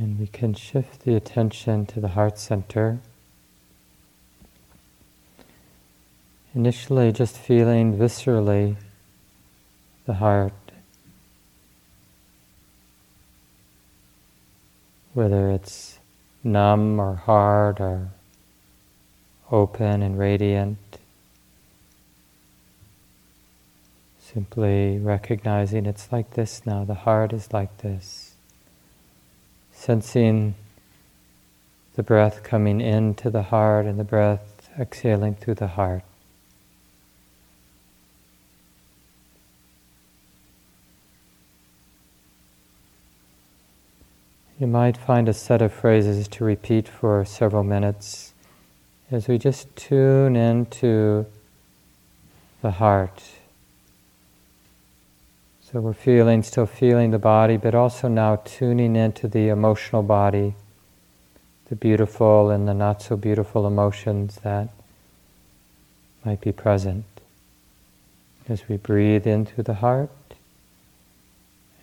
And 0.00 0.18
we 0.18 0.28
can 0.28 0.54
shift 0.54 1.04
the 1.04 1.14
attention 1.14 1.84
to 1.84 2.00
the 2.00 2.08
heart 2.08 2.38
center. 2.38 3.00
Initially, 6.54 7.12
just 7.12 7.36
feeling 7.36 7.98
viscerally 7.98 8.76
the 10.06 10.14
heart, 10.14 10.54
whether 15.12 15.50
it's 15.50 15.98
numb 16.42 16.98
or 16.98 17.16
hard 17.16 17.78
or 17.78 18.08
open 19.52 20.00
and 20.00 20.18
radiant. 20.18 20.78
Simply 24.18 24.96
recognizing 24.96 25.84
it's 25.84 26.10
like 26.10 26.30
this 26.30 26.64
now, 26.64 26.84
the 26.84 26.94
heart 26.94 27.34
is 27.34 27.52
like 27.52 27.76
this 27.82 28.29
sensing 29.80 30.54
the 31.96 32.02
breath 32.02 32.42
coming 32.42 32.82
into 32.82 33.30
the 33.30 33.44
heart 33.44 33.86
and 33.86 33.98
the 33.98 34.04
breath 34.04 34.68
exhaling 34.78 35.34
through 35.34 35.54
the 35.54 35.68
heart. 35.68 36.02
You 44.58 44.66
might 44.66 44.98
find 44.98 45.30
a 45.30 45.32
set 45.32 45.62
of 45.62 45.72
phrases 45.72 46.28
to 46.28 46.44
repeat 46.44 46.86
for 46.86 47.24
several 47.24 47.64
minutes 47.64 48.34
as 49.10 49.28
we 49.28 49.38
just 49.38 49.74
tune 49.76 50.36
into 50.36 51.24
the 52.60 52.72
heart, 52.72 53.22
So 55.72 55.80
we're 55.80 55.92
feeling, 55.92 56.42
still 56.42 56.66
feeling 56.66 57.12
the 57.12 57.18
body, 57.20 57.56
but 57.56 57.76
also 57.76 58.08
now 58.08 58.42
tuning 58.44 58.96
into 58.96 59.28
the 59.28 59.48
emotional 59.48 60.02
body, 60.02 60.56
the 61.68 61.76
beautiful 61.76 62.50
and 62.50 62.66
the 62.66 62.74
not 62.74 63.02
so 63.02 63.16
beautiful 63.16 63.68
emotions 63.68 64.40
that 64.42 64.70
might 66.24 66.40
be 66.40 66.50
present. 66.50 67.04
As 68.48 68.68
we 68.68 68.78
breathe 68.78 69.28
in 69.28 69.46
through 69.46 69.62
the 69.62 69.74
heart, 69.74 70.10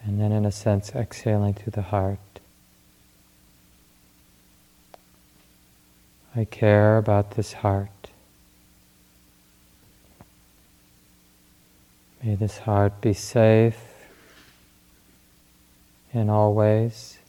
and 0.03 0.19
then 0.19 0.33
in 0.33 0.45
a 0.45 0.51
sense 0.51 0.93
exhaling 0.93 1.53
through 1.53 1.71
the 1.71 1.83
heart. 1.83 2.19
I 6.35 6.43
care 6.43 6.97
about 6.97 7.31
this 7.31 7.53
heart. 7.53 8.06
May 12.27 12.35
this 12.35 12.57
heart 12.57 12.99
be 12.99 13.13
safe 13.13 13.79
in 16.13 16.29
all 16.29 16.53
ways. 16.53 17.19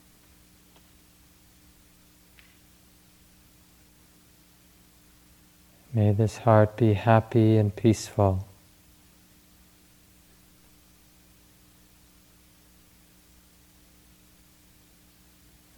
May 5.94 6.10
this 6.10 6.38
heart 6.38 6.76
be 6.76 6.94
happy 6.94 7.58
and 7.58 7.76
peaceful. 7.76 8.48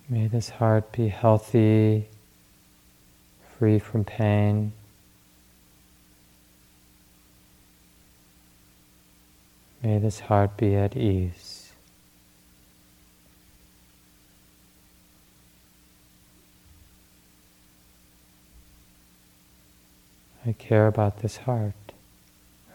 May 0.08 0.28
this 0.28 0.48
heart 0.48 0.92
be 0.92 1.08
healthy, 1.08 2.08
free 3.58 3.78
from 3.78 4.02
pain. 4.04 4.72
May 9.82 9.98
this 9.98 10.20
heart 10.20 10.56
be 10.56 10.74
at 10.74 10.96
ease. 10.96 11.72
I 20.46 20.52
care 20.52 20.86
about 20.86 21.20
this 21.20 21.38
heart 21.38 21.74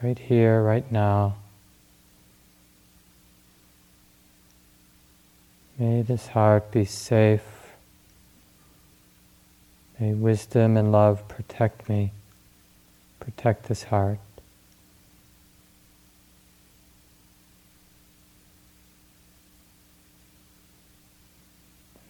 right 0.01 0.17
here, 0.17 0.61
right 0.61 0.89
now. 0.91 1.35
May 5.77 6.03
this 6.03 6.27
heart 6.27 6.71
be 6.71 6.85
safe. 6.85 7.73
May 9.99 10.13
wisdom 10.13 10.77
and 10.77 10.91
love 10.91 11.27
protect 11.27 11.89
me, 11.89 12.11
protect 13.19 13.65
this 13.65 13.83
heart. 13.83 14.19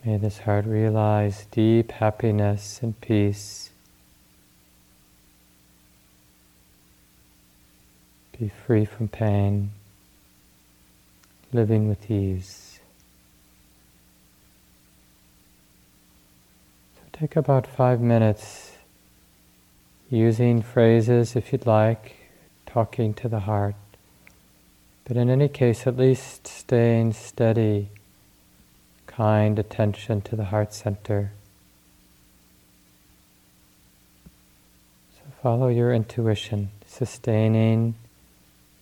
May 0.05 0.17
this 0.17 0.37
heart 0.37 0.65
realize 0.65 1.47
deep 1.49 1.93
happiness 1.93 2.79
and 2.83 2.99
peace. 3.01 3.71
Be 8.37 8.49
free 8.49 8.85
from 8.85 9.07
pain, 9.07 9.71
living 11.51 11.87
with 11.87 12.11
ease. 12.11 12.79
So 16.97 17.01
take 17.11 17.35
about 17.35 17.65
five 17.65 17.99
minutes 17.99 18.73
using 20.11 20.61
phrases 20.61 21.35
if 21.35 21.51
you'd 21.51 21.65
like, 21.65 22.15
talking 22.67 23.15
to 23.15 23.27
the 23.27 23.39
heart. 23.39 23.73
But 25.05 25.17
in 25.17 25.31
any 25.31 25.47
case, 25.47 25.87
at 25.87 25.97
least 25.97 26.45
staying 26.45 27.13
steady 27.13 27.89
kind 29.15 29.57
attention 29.57 30.19
to 30.21 30.35
the 30.35 30.45
heart 30.45 30.73
center. 30.73 31.31
So 35.15 35.23
follow 35.41 35.69
your 35.69 35.93
intuition, 35.93 36.71
sustaining 36.85 37.95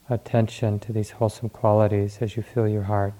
attention 0.10 0.80
to 0.80 0.92
these 0.92 1.12
wholesome 1.12 1.50
qualities 1.50 2.18
as 2.20 2.36
you 2.36 2.42
feel 2.42 2.68
your 2.68 2.84
heart. 2.84 3.14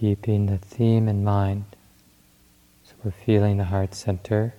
Keeping 0.00 0.46
the 0.46 0.56
theme 0.56 1.08
in 1.08 1.22
mind. 1.22 1.62
So 2.84 2.94
we're 3.04 3.10
feeling 3.10 3.58
the 3.58 3.64
heart 3.64 3.94
center, 3.94 4.54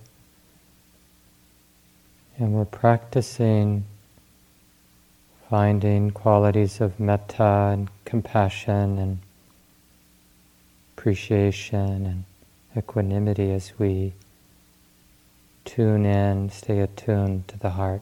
And 2.38 2.54
we're 2.54 2.64
practicing 2.64 3.84
finding 5.50 6.12
qualities 6.12 6.80
of 6.80 6.98
metta 6.98 7.70
and 7.72 7.88
compassion 8.04 8.98
and 8.98 9.18
appreciation 10.96 12.06
and 12.06 12.24
equanimity 12.76 13.52
as 13.52 13.72
we 13.78 14.14
tune 15.64 16.06
in, 16.06 16.50
stay 16.50 16.78
attuned 16.78 17.46
to 17.48 17.58
the 17.58 17.70
heart. 17.70 18.00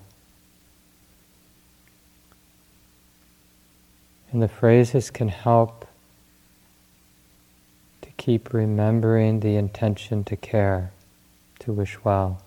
And 4.30 4.40
the 4.40 4.48
phrases 4.48 5.10
can 5.10 5.28
help 5.28 5.86
keep 8.20 8.52
remembering 8.52 9.40
the 9.40 9.56
intention 9.56 10.22
to 10.22 10.36
care, 10.36 10.92
to 11.58 11.72
wish 11.72 12.04
well. 12.04 12.42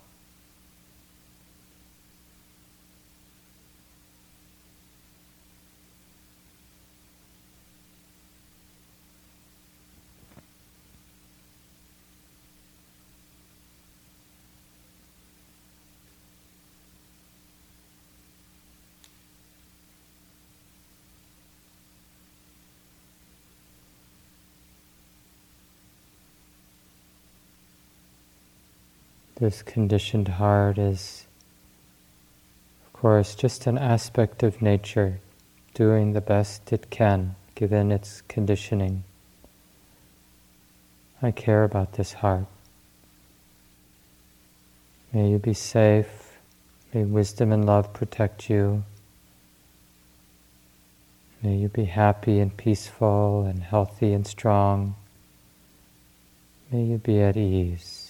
This 29.43 29.61
conditioned 29.61 30.29
heart 30.29 30.77
is, 30.77 31.27
of 32.85 32.93
course, 32.93 33.35
just 33.35 33.67
an 33.67 33.77
aspect 33.77 34.41
of 34.41 34.61
nature 34.61 35.19
doing 35.73 36.13
the 36.13 36.21
best 36.21 36.71
it 36.71 36.89
can 36.89 37.35
given 37.53 37.91
its 37.91 38.21
conditioning. 38.29 39.03
I 41.21 41.31
care 41.31 41.65
about 41.65 41.91
this 41.91 42.13
heart. 42.13 42.45
May 45.11 45.31
you 45.31 45.39
be 45.39 45.53
safe. 45.53 46.37
May 46.93 47.03
wisdom 47.03 47.51
and 47.51 47.65
love 47.65 47.91
protect 47.91 48.49
you. 48.49 48.85
May 51.41 51.57
you 51.57 51.67
be 51.67 51.83
happy 51.83 52.39
and 52.39 52.55
peaceful 52.55 53.43
and 53.43 53.61
healthy 53.61 54.13
and 54.13 54.25
strong. 54.25 54.95
May 56.71 56.85
you 56.85 56.97
be 56.97 57.19
at 57.19 57.35
ease. 57.35 58.03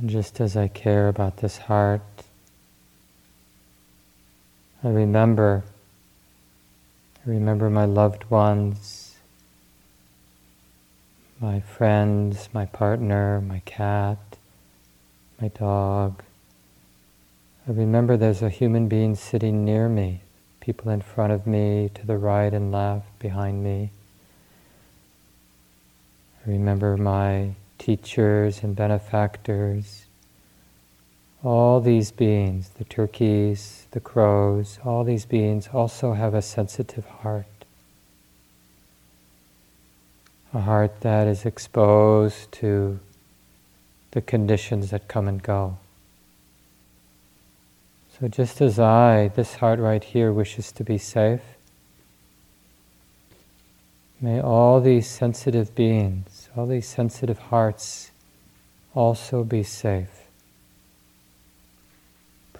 And 0.00 0.09
just 0.20 0.38
as 0.38 0.54
I 0.54 0.68
care 0.68 1.08
about 1.08 1.38
this 1.38 1.56
heart, 1.56 2.02
I 4.84 4.88
remember, 4.88 5.64
I 7.26 7.30
remember 7.30 7.70
my 7.70 7.86
loved 7.86 8.24
ones, 8.28 9.16
my 11.40 11.60
friends, 11.60 12.50
my 12.52 12.66
partner, 12.66 13.40
my 13.40 13.60
cat, 13.64 14.18
my 15.40 15.48
dog. 15.48 16.22
I 17.66 17.72
remember 17.72 18.18
there's 18.18 18.42
a 18.42 18.50
human 18.50 18.88
being 18.88 19.14
sitting 19.14 19.64
near 19.64 19.88
me, 19.88 20.20
people 20.60 20.90
in 20.90 21.00
front 21.00 21.32
of 21.32 21.46
me, 21.46 21.90
to 21.94 22.06
the 22.06 22.18
right 22.18 22.52
and 22.52 22.70
left, 22.70 23.18
behind 23.18 23.64
me. 23.64 23.90
I 26.44 26.50
remember 26.50 26.98
my 26.98 27.54
teachers 27.78 28.62
and 28.62 28.76
benefactors, 28.76 30.04
all 31.42 31.80
these 31.80 32.10
beings, 32.10 32.70
the 32.78 32.84
turkeys, 32.84 33.86
the 33.92 34.00
crows, 34.00 34.78
all 34.84 35.04
these 35.04 35.24
beings 35.24 35.68
also 35.72 36.12
have 36.12 36.34
a 36.34 36.42
sensitive 36.42 37.06
heart. 37.06 37.46
A 40.52 40.60
heart 40.60 41.00
that 41.00 41.26
is 41.26 41.46
exposed 41.46 42.52
to 42.52 43.00
the 44.10 44.20
conditions 44.20 44.90
that 44.90 45.08
come 45.08 45.28
and 45.28 45.42
go. 45.42 45.78
So, 48.18 48.28
just 48.28 48.60
as 48.60 48.78
I, 48.78 49.28
this 49.28 49.54
heart 49.54 49.78
right 49.78 50.02
here, 50.02 50.32
wishes 50.32 50.72
to 50.72 50.84
be 50.84 50.98
safe, 50.98 51.40
may 54.20 54.40
all 54.40 54.80
these 54.80 55.08
sensitive 55.08 55.74
beings 55.74 56.40
all 56.56 56.66
these 56.66 56.86
sensitive 56.86 57.38
hearts 57.38 58.10
also 58.94 59.44
be 59.44 59.62
safe, 59.62 60.19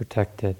protected. 0.00 0.56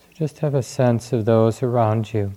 So 0.00 0.06
just 0.12 0.40
have 0.40 0.56
a 0.56 0.62
sense 0.62 1.12
of 1.12 1.24
those 1.24 1.62
around 1.62 2.12
you, 2.12 2.32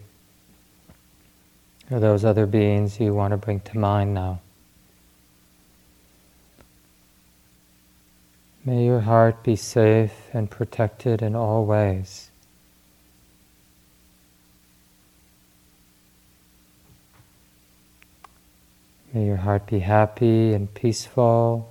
or 1.89 1.99
those 1.99 2.23
other 2.23 2.45
beings 2.45 2.99
you 2.99 3.15
want 3.15 3.31
to 3.31 3.37
bring 3.37 3.61
to 3.61 3.79
mind 3.79 4.13
now. 4.13 4.41
May 8.63 8.85
your 8.85 8.99
heart 8.99 9.41
be 9.41 9.55
safe 9.55 10.13
and 10.33 10.51
protected 10.51 11.23
in 11.23 11.35
all 11.35 11.65
ways. 11.65 12.29
May 19.11 19.25
your 19.25 19.37
heart 19.37 19.65
be 19.65 19.79
happy 19.79 20.53
and 20.53 20.71
peaceful, 20.71 21.68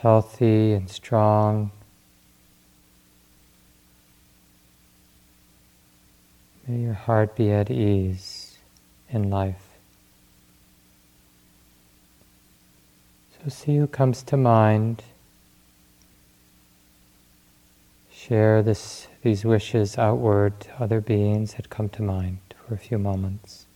healthy 0.00 0.72
and 0.72 0.88
strong. 0.88 1.72
May 6.66 6.82
your 6.82 6.94
heart 6.94 7.34
be 7.34 7.50
at 7.50 7.70
ease 7.70 8.58
in 9.08 9.30
life. 9.30 9.68
So 13.32 13.48
see 13.48 13.76
who 13.76 13.86
comes 13.86 14.22
to 14.24 14.36
mind. 14.36 15.02
Share 18.12 18.62
this, 18.62 19.08
these 19.22 19.44
wishes 19.44 19.96
outward 19.96 20.60
to 20.60 20.82
other 20.82 21.00
beings 21.00 21.54
that 21.54 21.70
come 21.70 21.88
to 21.90 22.02
mind 22.02 22.38
for 22.66 22.74
a 22.74 22.78
few 22.78 22.98
moments. 22.98 23.67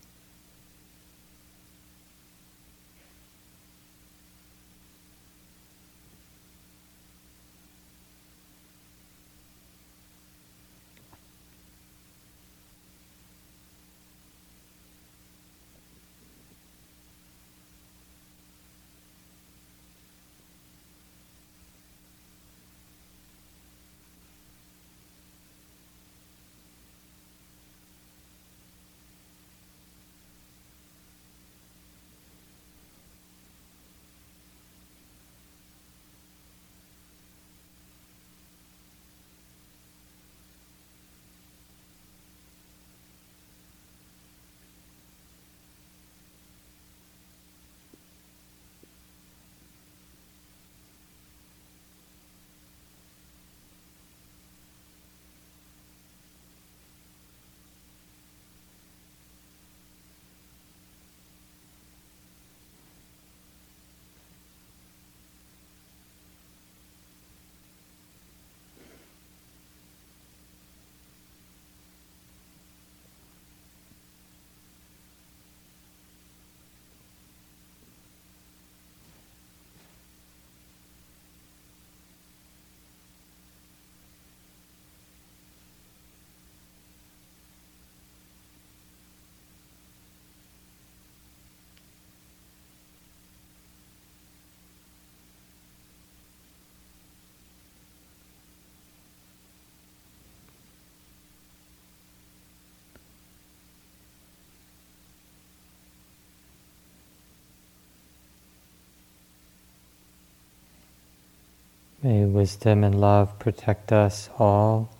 May 112.05 112.25
wisdom 112.25 112.83
and 112.83 113.00
love 113.00 113.38
protect 113.38 113.92
us 113.92 114.29
all. 114.37 114.90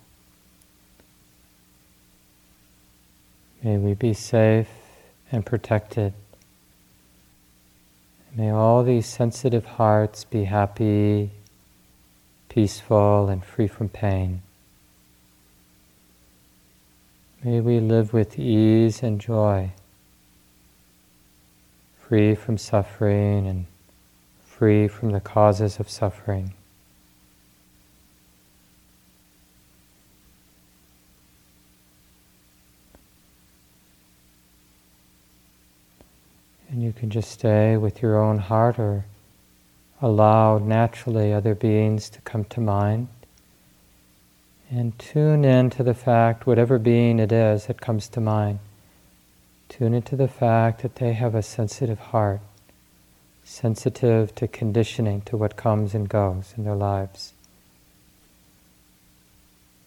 May 3.61 3.75
we 3.75 3.93
be 3.93 4.13
safe 4.13 4.69
and 5.29 5.45
protected. 5.45 6.13
May 8.33 8.51
all 8.51 8.83
these 8.83 9.05
sensitive 9.05 9.65
hearts 9.65 10.23
be 10.23 10.45
happy, 10.45 11.31
peaceful, 12.47 13.27
and 13.27 13.43
free 13.43 13.67
from 13.67 13.89
pain. 13.89 14.41
May 17.43 17.59
we 17.59 17.81
live 17.81 18.13
with 18.13 18.39
ease 18.39 19.03
and 19.03 19.19
joy, 19.19 19.71
free 21.99 22.33
from 22.33 22.57
suffering 22.57 23.45
and 23.45 23.65
free 24.45 24.87
from 24.87 25.11
the 25.11 25.19
causes 25.19 25.81
of 25.81 25.89
suffering. 25.89 26.53
And 36.73 36.81
you 36.81 36.91
can 36.91 37.11
just 37.11 37.29
stay 37.29 37.77
with 37.77 38.01
your 38.01 38.19
own 38.19 38.39
heart 38.39 38.79
or 38.79 39.05
allow 40.01 40.57
naturally 40.57 41.31
other 41.31 41.53
beings 41.53 42.09
to 42.09 42.21
come 42.21 42.45
to 42.45 42.59
mind. 42.59 43.09
And 44.71 44.97
tune 44.97 45.45
in 45.45 45.69
to 45.69 45.83
the 45.83 45.93
fact, 45.93 46.47
whatever 46.47 46.79
being 46.79 47.19
it 47.19 47.31
is 47.31 47.67
that 47.67 47.79
comes 47.79 48.07
to 48.09 48.19
mind, 48.19 48.57
tune 49.69 49.93
into 49.93 50.15
the 50.15 50.27
fact 50.27 50.81
that 50.81 50.95
they 50.95 51.13
have 51.13 51.35
a 51.35 51.43
sensitive 51.43 51.99
heart, 51.99 52.41
sensitive 53.43 54.33
to 54.33 54.47
conditioning, 54.47 55.21
to 55.25 55.37
what 55.37 55.55
comes 55.55 55.93
and 55.93 56.09
goes 56.09 56.55
in 56.57 56.63
their 56.63 56.73
lives. 56.73 57.33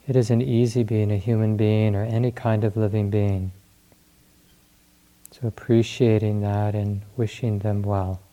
It 0.06 0.14
isn't 0.14 0.42
easy 0.42 0.84
being 0.84 1.10
a 1.10 1.16
human 1.16 1.56
being 1.56 1.96
or 1.96 2.04
any 2.04 2.30
kind 2.30 2.62
of 2.62 2.76
living 2.76 3.10
being. 3.10 3.50
So 5.38 5.48
appreciating 5.48 6.40
that 6.40 6.74
and 6.74 7.02
wishing 7.18 7.58
them 7.58 7.82
well. 7.82 8.25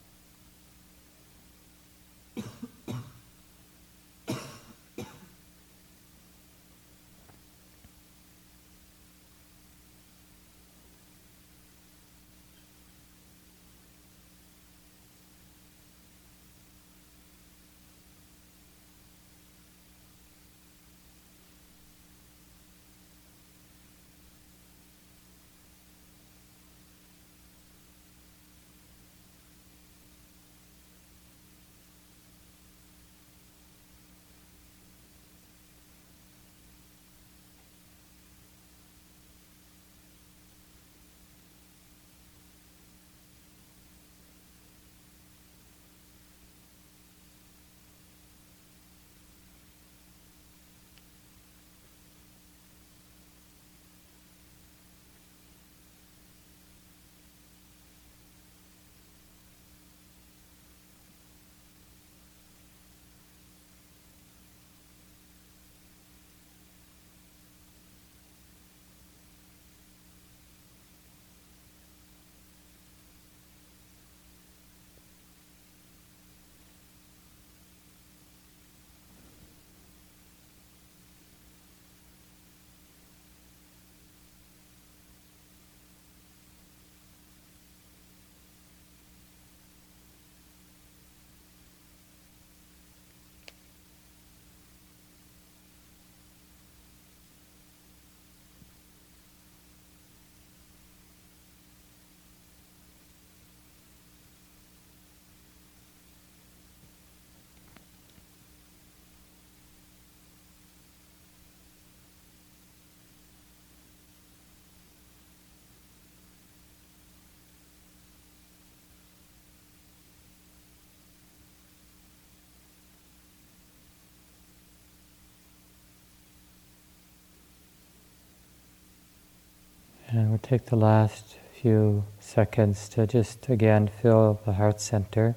Take 130.44 130.66
the 130.66 130.76
last 130.76 131.38
few 131.62 132.04
seconds 132.20 132.90
to 132.90 133.08
just 133.08 133.48
again 133.48 133.88
feel 133.88 134.42
the 134.46 134.54
heart 134.54 134.82
center. 134.82 135.36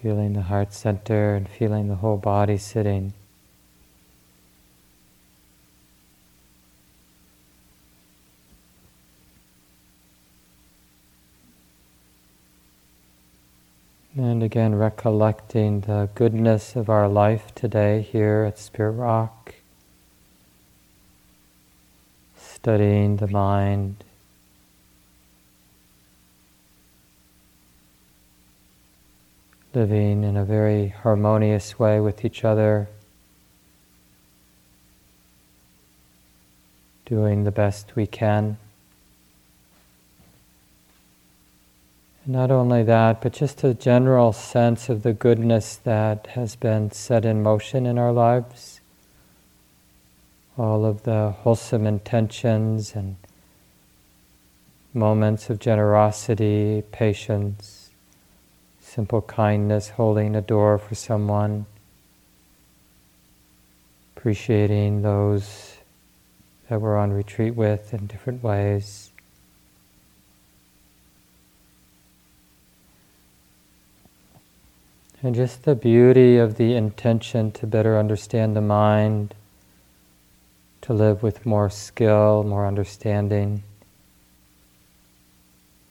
Feeling 0.00 0.32
the 0.32 0.42
heart 0.42 0.72
center 0.72 1.34
and 1.36 1.46
feeling 1.46 1.88
the 1.88 1.96
whole 1.96 2.16
body 2.16 2.56
sitting. 2.56 3.12
And 14.16 14.42
again, 14.42 14.74
recollecting 14.74 15.82
the 15.82 16.08
goodness 16.14 16.76
of 16.76 16.88
our 16.88 17.08
life 17.08 17.54
today 17.54 18.02
here 18.02 18.44
at 18.48 18.58
Spirit 18.58 18.92
Rock. 18.92 19.54
Studying 22.62 23.16
the 23.16 23.26
mind. 23.26 24.04
Living 29.74 30.22
in 30.22 30.36
a 30.36 30.44
very 30.44 30.90
harmonious 31.02 31.76
way 31.76 31.98
with 31.98 32.24
each 32.24 32.44
other, 32.44 32.86
doing 37.04 37.42
the 37.42 37.50
best 37.50 37.96
we 37.96 38.06
can. 38.06 38.56
And 42.24 42.32
not 42.32 42.52
only 42.52 42.84
that, 42.84 43.20
but 43.20 43.32
just 43.32 43.64
a 43.64 43.74
general 43.74 44.32
sense 44.32 44.88
of 44.88 45.02
the 45.02 45.12
goodness 45.12 45.74
that 45.82 46.28
has 46.28 46.54
been 46.54 46.92
set 46.92 47.24
in 47.24 47.42
motion 47.42 47.86
in 47.86 47.98
our 47.98 48.12
lives 48.12 48.71
all 50.58 50.84
of 50.84 51.04
the 51.04 51.30
wholesome 51.30 51.86
intentions 51.86 52.94
and 52.94 53.16
moments 54.92 55.48
of 55.48 55.58
generosity, 55.58 56.82
patience, 56.92 57.90
simple 58.80 59.22
kindness, 59.22 59.90
holding 59.90 60.36
a 60.36 60.42
door 60.42 60.76
for 60.76 60.94
someone, 60.94 61.64
appreciating 64.14 65.02
those 65.02 65.78
that 66.68 66.80
we're 66.80 66.96
on 66.96 67.12
retreat 67.12 67.54
with 67.54 67.94
in 67.94 68.06
different 68.06 68.42
ways. 68.42 69.10
And 75.22 75.34
just 75.34 75.62
the 75.62 75.74
beauty 75.74 76.36
of 76.36 76.56
the 76.56 76.74
intention 76.74 77.52
to 77.52 77.66
better 77.66 77.96
understand 77.96 78.54
the 78.56 78.60
mind 78.60 79.34
to 80.82 80.92
live 80.92 81.22
with 81.22 81.46
more 81.46 81.70
skill, 81.70 82.44
more 82.44 82.66
understanding, 82.66 83.62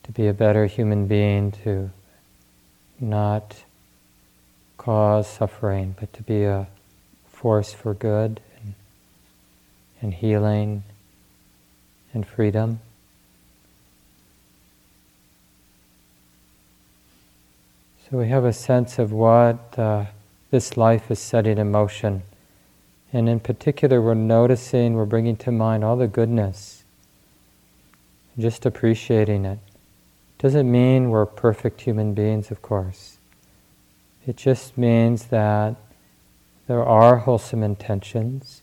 to 0.04 0.12
be 0.12 0.28
a 0.28 0.34
better 0.34 0.66
human 0.66 1.08
being, 1.08 1.52
to 1.52 1.89
not 3.00 3.64
cause 4.78 5.28
suffering, 5.28 5.96
but 6.00 6.12
to 6.14 6.22
be 6.24 6.44
a 6.44 6.68
force 7.32 7.74
for 7.74 7.94
good 7.94 8.42
and, 8.64 8.74
and 10.02 10.14
healing 10.14 10.84
and 12.14 12.28
freedom. 12.28 12.80
So 18.10 18.18
we 18.18 18.28
have 18.28 18.44
a 18.44 18.52
sense 18.52 19.00
of 19.00 19.14
what 19.14 19.80
uh, 19.80 20.06
this 20.50 20.76
life 20.76 21.10
is 21.10 21.20
setting 21.20 21.58
in 21.58 21.72
motion. 21.72 22.24
And 23.14 23.28
in 23.28 23.39
particular, 23.39 24.01
we're 24.01 24.14
noticing, 24.14 24.93
we're 24.93 25.05
bringing 25.05 25.36
to 25.38 25.51
mind 25.51 25.84
all 25.84 25.97
the 25.97 26.07
goodness, 26.07 26.84
just 28.39 28.66
appreciating 28.66 29.45
it. 29.45 29.59
Doesn't 30.39 30.72
mean 30.72 31.09
we're 31.09 31.26
perfect 31.26 31.82
human 31.82 32.14
beings, 32.14 32.51
of 32.51 32.62
course. 32.62 33.18
It 34.26 34.38
just 34.38 34.78
means 34.78 35.26
that 35.26 35.76
there 36.68 36.84
are 36.84 37.18
wholesome 37.18 37.64
intentions 37.64 38.62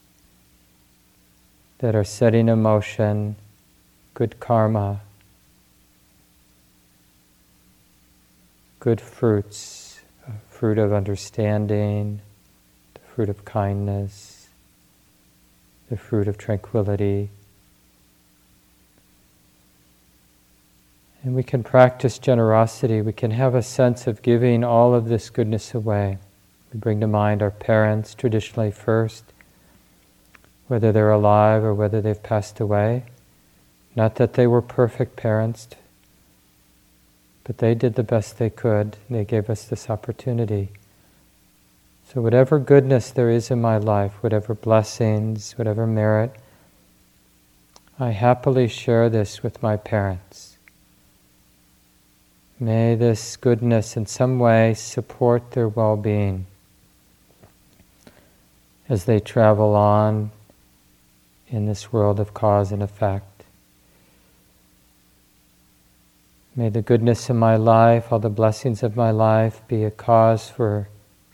that 1.78 1.94
are 1.94 2.04
setting 2.04 2.48
in 2.48 2.62
motion 2.62 3.36
good 4.14 4.40
karma, 4.40 5.00
good 8.80 9.00
fruits, 9.00 10.00
fruit 10.48 10.78
of 10.78 10.92
understanding, 10.92 12.20
the 12.94 13.00
fruit 13.14 13.28
of 13.28 13.44
kindness, 13.44 14.37
the 15.88 15.96
fruit 15.96 16.28
of 16.28 16.36
tranquility. 16.36 17.30
And 21.22 21.34
we 21.34 21.42
can 21.42 21.62
practice 21.62 22.18
generosity. 22.18 23.02
We 23.02 23.12
can 23.12 23.32
have 23.32 23.54
a 23.54 23.62
sense 23.62 24.06
of 24.06 24.22
giving 24.22 24.62
all 24.62 24.94
of 24.94 25.08
this 25.08 25.30
goodness 25.30 25.74
away. 25.74 26.18
We 26.72 26.78
bring 26.78 27.00
to 27.00 27.06
mind 27.06 27.42
our 27.42 27.50
parents 27.50 28.14
traditionally 28.14 28.70
first, 28.70 29.24
whether 30.68 30.92
they're 30.92 31.10
alive 31.10 31.64
or 31.64 31.74
whether 31.74 32.00
they've 32.00 32.22
passed 32.22 32.60
away. 32.60 33.04
Not 33.96 34.16
that 34.16 34.34
they 34.34 34.46
were 34.46 34.62
perfect 34.62 35.16
parents, 35.16 35.68
but 37.42 37.58
they 37.58 37.74
did 37.74 37.94
the 37.94 38.02
best 38.02 38.38
they 38.38 38.50
could. 38.50 38.96
They 39.10 39.24
gave 39.24 39.50
us 39.50 39.64
this 39.64 39.90
opportunity. 39.90 40.68
So, 42.10 42.22
whatever 42.22 42.58
goodness 42.58 43.10
there 43.10 43.28
is 43.28 43.50
in 43.50 43.60
my 43.60 43.76
life, 43.76 44.22
whatever 44.22 44.54
blessings, 44.54 45.52
whatever 45.58 45.86
merit, 45.86 46.34
I 48.00 48.12
happily 48.12 48.66
share 48.66 49.10
this 49.10 49.42
with 49.42 49.62
my 49.62 49.76
parents. 49.76 50.56
May 52.58 52.94
this 52.94 53.36
goodness 53.36 53.94
in 53.94 54.06
some 54.06 54.38
way 54.38 54.72
support 54.72 55.50
their 55.50 55.68
well 55.68 55.98
being 55.98 56.46
as 58.88 59.04
they 59.04 59.20
travel 59.20 59.74
on 59.74 60.30
in 61.48 61.66
this 61.66 61.92
world 61.92 62.18
of 62.18 62.32
cause 62.32 62.72
and 62.72 62.82
effect. 62.82 63.44
May 66.56 66.70
the 66.70 66.80
goodness 66.80 67.28
of 67.28 67.36
my 67.36 67.56
life, 67.56 68.10
all 68.10 68.18
the 68.18 68.30
blessings 68.30 68.82
of 68.82 68.96
my 68.96 69.10
life 69.10 69.60
be 69.68 69.84
a 69.84 69.90
cause 69.90 70.48
for 70.48 70.88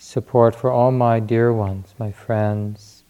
support 0.05 0.55
for 0.55 0.71
all 0.71 0.91
my 0.91 1.19
dear 1.19 1.53
ones, 1.53 1.95
my 1.99 2.13
friends, 2.13 3.03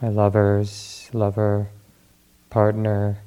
my 0.00 0.08
lovers, 0.08 1.10
lover, 1.12 1.68
partner, 2.50 3.18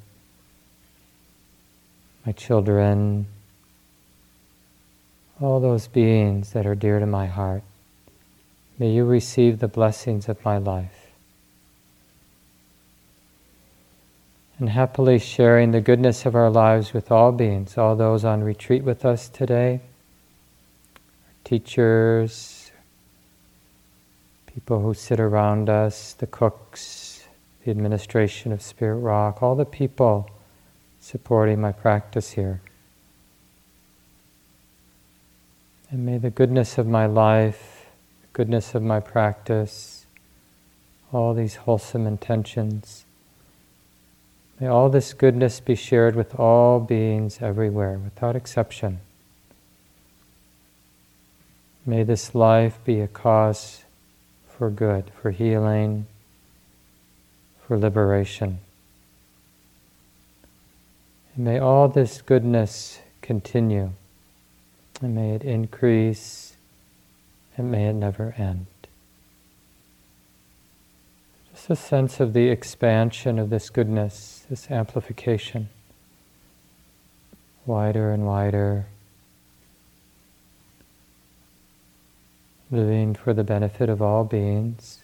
my 2.24 2.32
children, 2.32 3.26
all 5.40 5.60
those 5.60 5.86
beings 5.86 6.52
that 6.52 6.66
are 6.66 6.74
dear 6.74 6.98
to 6.98 7.06
my 7.06 7.26
heart. 7.26 7.62
May 8.78 8.90
you 8.90 9.04
receive 9.04 9.58
the 9.58 9.68
blessings 9.68 10.28
of 10.28 10.44
my 10.44 10.58
life. 10.58 11.00
and 14.60 14.68
happily 14.68 15.18
sharing 15.18 15.70
the 15.70 15.80
goodness 15.80 16.26
of 16.26 16.34
our 16.34 16.50
lives 16.50 16.92
with 16.92 17.10
all 17.10 17.32
beings, 17.32 17.78
all 17.78 17.96
those 17.96 18.26
on 18.26 18.44
retreat 18.44 18.84
with 18.84 19.06
us 19.06 19.26
today, 19.30 19.80
teachers, 21.50 22.70
people 24.46 24.80
who 24.80 24.94
sit 24.94 25.18
around 25.18 25.68
us, 25.68 26.12
the 26.12 26.26
cooks, 26.28 27.26
the 27.64 27.72
administration 27.72 28.52
of 28.52 28.62
Spirit 28.62 28.98
Rock, 28.98 29.42
all 29.42 29.56
the 29.56 29.64
people 29.64 30.30
supporting 31.00 31.60
my 31.60 31.72
practice 31.72 32.30
here. 32.30 32.60
And 35.90 36.06
may 36.06 36.18
the 36.18 36.30
goodness 36.30 36.78
of 36.78 36.86
my 36.86 37.06
life, 37.06 37.86
the 38.22 38.28
goodness 38.32 38.76
of 38.76 38.84
my 38.84 39.00
practice, 39.00 40.06
all 41.12 41.34
these 41.34 41.56
wholesome 41.56 42.06
intentions, 42.06 43.04
May 44.60 44.66
all 44.66 44.90
this 44.90 45.14
goodness 45.14 45.58
be 45.58 45.74
shared 45.74 46.14
with 46.14 46.38
all 46.38 46.80
beings 46.80 47.38
everywhere, 47.40 47.98
without 47.98 48.36
exception. 48.36 49.00
May 51.86 52.02
this 52.02 52.34
life 52.34 52.78
be 52.84 53.00
a 53.00 53.08
cause 53.08 53.84
for 54.48 54.70
good, 54.70 55.10
for 55.20 55.30
healing, 55.30 56.06
for 57.66 57.78
liberation. 57.78 58.60
And 61.34 61.44
may 61.44 61.58
all 61.58 61.88
this 61.88 62.20
goodness 62.20 63.00
continue, 63.22 63.92
and 65.00 65.14
may 65.14 65.30
it 65.30 65.42
increase, 65.42 66.54
and 67.56 67.70
may 67.70 67.88
it 67.88 67.94
never 67.94 68.34
end. 68.36 68.66
Just 71.52 71.70
a 71.70 71.76
sense 71.76 72.20
of 72.20 72.32
the 72.32 72.48
expansion 72.48 73.38
of 73.38 73.50
this 73.50 73.70
goodness 73.70 74.44
this 74.48 74.70
amplification 74.70 75.68
wider 77.66 78.12
and 78.12 78.26
wider, 78.26 78.86
living 82.70 83.14
for 83.14 83.34
the 83.34 83.44
benefit 83.44 83.88
of 83.88 84.00
all 84.00 84.24
beings. 84.24 85.00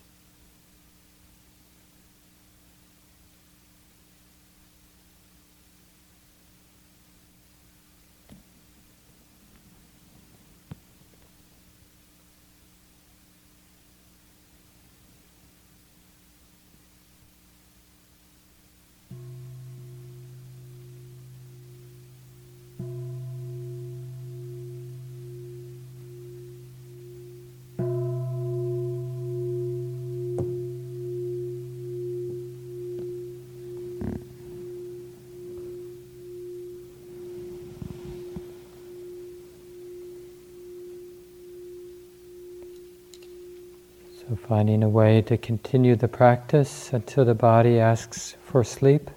So, 44.29 44.35
finding 44.35 44.83
a 44.83 44.86
way 44.97 45.21
to 45.21 45.37
continue 45.37 45.95
the 45.95 46.09
practice 46.09 46.91
until 46.91 47.23
the 47.27 47.35
body 47.35 47.79
asks 47.79 48.35
for 48.43 48.65
sleep, 48.65 49.11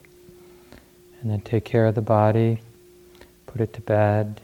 and 1.21 1.32
then 1.32 1.39
take 1.39 1.63
care 1.63 1.86
of 1.86 1.95
the 1.95 2.01
body, 2.01 2.59
put 3.45 3.61
it 3.61 3.71
to 3.71 3.80
bed. 3.80 4.41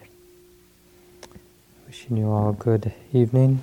Wishing 1.88 2.16
you 2.16 2.32
all 2.32 2.52
a 2.52 2.54
good 2.54 2.94
evening. 3.12 3.62